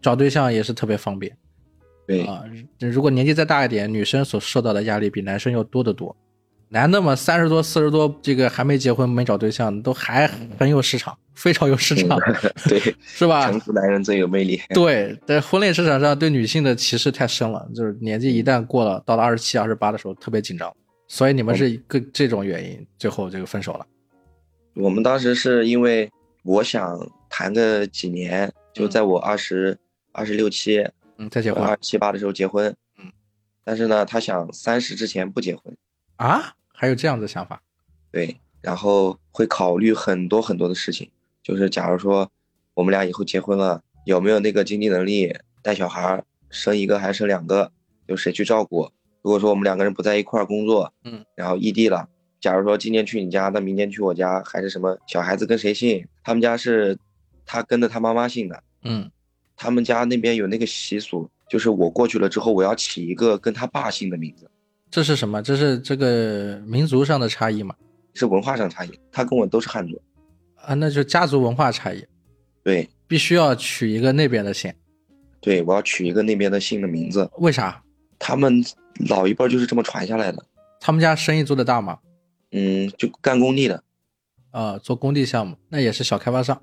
[0.00, 1.36] 找对象也是特别方便，
[2.06, 2.44] 对啊，
[2.78, 6.16] 如果年纪再大一点，女生所受到的压力比男生要多得多。
[6.68, 12.16] 男的嘛，三十多、四十多，这个还没结婚、没找对象，都还很有市场，非常有市场，
[12.68, 13.50] 对，是吧？
[13.50, 14.60] 成熟男人最有魅力。
[14.68, 20.72] 对，在婚恋市场上，对女性的歧视太深了，就是年纪一旦过了，到了二十七、二十八的时候，特别紧张。
[21.08, 23.84] 所以你们是一个这种原因，最后这个分手了。
[24.74, 26.08] 我们当时是因为
[26.44, 26.96] 我想
[27.28, 29.76] 谈个几年，就在我二十。
[30.10, 30.84] 二十六七，
[31.18, 31.62] 嗯，再结婚。
[31.62, 33.12] 二十七八的时候结婚，嗯，
[33.62, 35.76] 但是呢，他想三十之前不结婚
[36.16, 36.56] 啊？
[36.72, 37.62] 还有这样的想法？
[38.10, 41.08] 对，然后会考虑很多很多的事情，
[41.40, 42.28] 就是假如说
[42.74, 45.32] 我们俩以后结婚了，有没有那个经济能力
[45.62, 47.70] 带小孩，生一个还是生两个，
[48.06, 48.90] 有谁去照顾？
[49.28, 52.08] 如果说我们两个人不在一块儿工作，嗯，然后异地了，
[52.40, 54.96] 假如说今天去你家，那明天去我家，还是什么？
[55.06, 56.02] 小孩子跟谁姓？
[56.24, 56.96] 他们家是
[57.44, 59.10] 他跟着他妈妈姓的，嗯。
[59.54, 64.50] 他们家那边有那个习俗，就是我过去了之后，我要起一个跟他爸姓的名字。
[64.90, 65.42] 这是什么？
[65.42, 67.74] 这是这个民族上的差异吗？
[68.14, 69.00] 是文化上差异。
[69.12, 70.00] 他跟我都是汉族
[70.54, 72.02] 啊，那就家族文化差异。
[72.64, 74.72] 对，必须要取一个那边的姓。
[75.38, 77.30] 对，我要取一个那边的姓的名字。
[77.36, 77.82] 为啥？
[78.18, 78.64] 他们
[79.08, 80.44] 老一辈就是这么传下来的。
[80.80, 81.98] 他们家生意做得大吗？
[82.52, 83.82] 嗯，就干工地的。
[84.50, 86.62] 啊，做工地项目，那也是小开发商。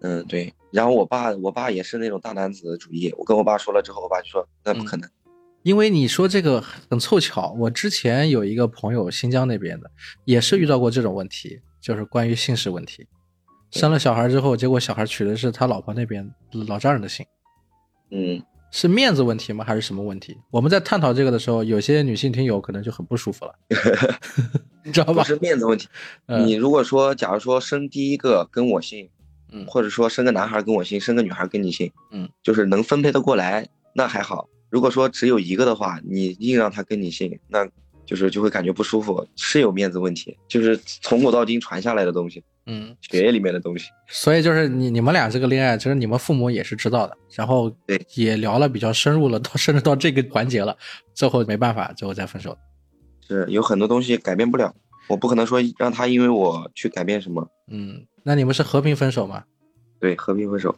[0.00, 0.52] 嗯，对。
[0.72, 3.14] 然后我爸，我爸也是那种大男子主义。
[3.16, 5.08] 我跟我爸说了之后，我爸就说那不可能。
[5.62, 9.88] 因为你说这个很凑巧，我之前有一个朋友，新疆那边的，
[10.24, 13.06] 也是遇到过这种问题，就是关于姓氏问题。
[13.70, 16.28] 生了小孩之后，结果小孩取的是他老婆那边
[16.66, 17.24] 老丈人的姓。
[18.10, 18.42] 嗯，
[18.72, 19.64] 是面子问题吗？
[19.64, 20.36] 还是什么问题？
[20.50, 23.54] 我们在探讨这个的时候，有些女性听友可能就很不舒服了，
[24.82, 25.22] 你知道吧？
[25.22, 25.86] 不是面子问题。
[26.26, 29.08] 你如果说，假如说生第一个跟我姓，
[29.52, 34.48] 嗯，或者说生个男孩跟我姓，生个女孩跟你姓，嗯，就是能分配的过来，那还好。
[34.70, 37.68] 如果说只有一个的话，你硬让他跟你姓，那
[38.06, 42.42] 就是就会感觉不舒服，是有面子问题，就是从古到今传下来的东西。
[42.66, 50.76] 嗯，血液里面的东西，所以就是你你们俩这个恋爱，其实你们父母也是知道的，然后对也聊了比较深入了，到 甚至到这个环节了，
[51.12, 52.56] 最后没办法，最后再分手。
[53.26, 54.72] 是有很多东西改变不了，
[55.08, 57.48] 我不可能说让他因为我去改变什么。
[57.68, 59.44] 嗯，那你们是和平分手吗？
[59.98, 60.74] 对，和平分手。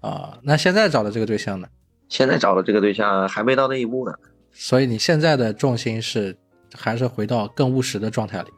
[0.00, 1.66] 啊，那现在找的这个对象呢？
[2.08, 4.14] 现在找的这个对象还没到那一步呢。
[4.52, 6.36] 所以你现在的重心是
[6.72, 8.48] 还是回到更务实的状态里。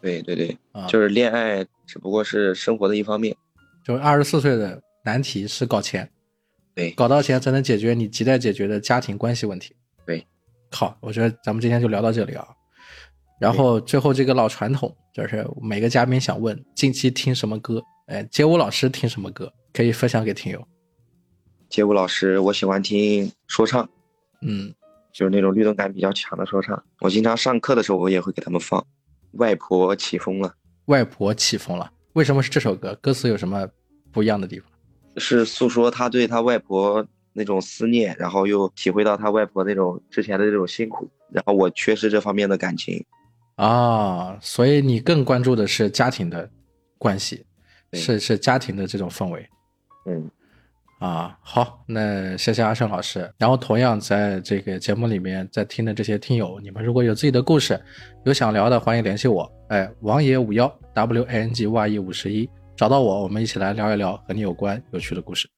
[0.00, 3.34] 对对对，啊，就是恋爱只不过是生活的一方面。
[3.84, 6.08] 就是二十四岁的难题是搞钱，
[6.74, 9.74] 对，搞到钱才能解决你亟待解决的家庭关系问题。
[10.04, 10.26] 对，
[10.72, 12.46] 好，我觉得咱们今天就聊到这里啊。
[13.38, 20.66] 然后最后这个老传统就是每个嘉宾想问近期听什么歌，哎，街舞老师听什么歌可以分享给听友。
[21.68, 23.88] 街舞老师，我喜欢听说唱，
[24.40, 24.72] 嗯，
[25.12, 26.82] 就是那种律动感比较强的说唱。
[27.00, 28.84] 我经常上课的时候，我也会给他们放。
[29.38, 30.54] 外婆起风了，
[30.86, 32.94] 外婆起风了，为什么是这首歌？
[33.00, 33.66] 歌词有什么
[34.12, 34.68] 不一样的地方？
[35.16, 43.04] 是诉说他对他外婆那种思念，然后又体会到他外婆那种之前的这种辛苦，然后我缺失这方面的感情
[43.56, 46.50] 啊，所以你更关注的是家庭的
[46.98, 47.44] 关系，
[47.92, 49.48] 是是家庭的这种氛围，
[50.06, 50.30] 嗯。
[51.06, 53.32] 啊，好，那谢谢阿胜老师。
[53.38, 57.80] 然后同样在这个节目里面在听的这些听友，你们如果有自己的故事，
[58.24, 59.48] 有想聊的，欢迎联系我。
[59.68, 65.48] 哎，王爷五幺 W A N G Y E 五十一，找到我，我们一起来聊一聊和你有关有趣的故事。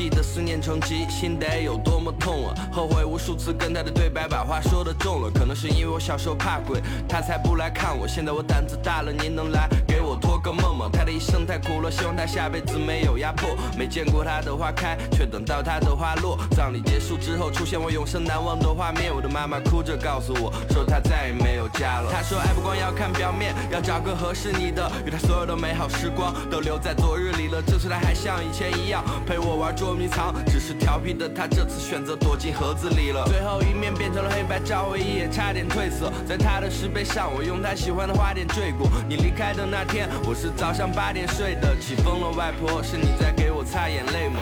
[0.00, 2.54] 记得思念成疾，心得有多么痛啊！
[2.72, 5.30] 后悔无数次跟他的对白，把话说的重了。
[5.30, 8.08] 可能是因为我小时候怕鬼，他才不来看我。
[8.08, 10.88] 现在我胆子大了，您能来给我托个梦吗？
[10.90, 13.50] 他的一生太苦了，希望他下辈子没有压迫。
[13.76, 16.38] 没见过他的花开，却等到他的花落。
[16.52, 19.14] 葬礼结束之后，出现我永生难忘的画面。
[19.14, 22.10] 我的妈妈哭着告诉我说，她再也没有家了。
[22.10, 24.90] 她说，爱不光要看表面，要找个合适你的。
[25.04, 27.60] 与他所有的美好时光都留在昨日里了。
[27.60, 29.70] 这次他还像以前一样陪我玩。
[29.80, 33.24] 捉捉迷藏，只是调皮的他这次选择躲进盒子里了。
[33.26, 36.12] 最后一面变成了黑白照，我一也差点褪色。
[36.28, 38.88] 在他的石碑上，我用他喜欢的花点缀过。
[39.08, 41.74] 你离开的那天，我是早上八点睡的。
[41.80, 44.38] 起风了，外婆，是你在给我擦眼泪吗？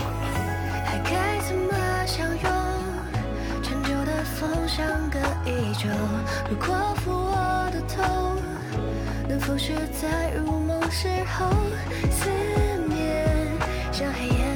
[0.84, 1.72] 还该怎么
[2.05, 2.53] 相拥？
[3.62, 5.18] 陈旧的风相隔
[5.49, 5.88] 已久，
[6.51, 8.36] 如果抚我的头，
[9.26, 11.49] 能否是在入梦时候，
[12.11, 12.28] 思
[12.86, 13.24] 念
[13.90, 14.47] 像黑夜。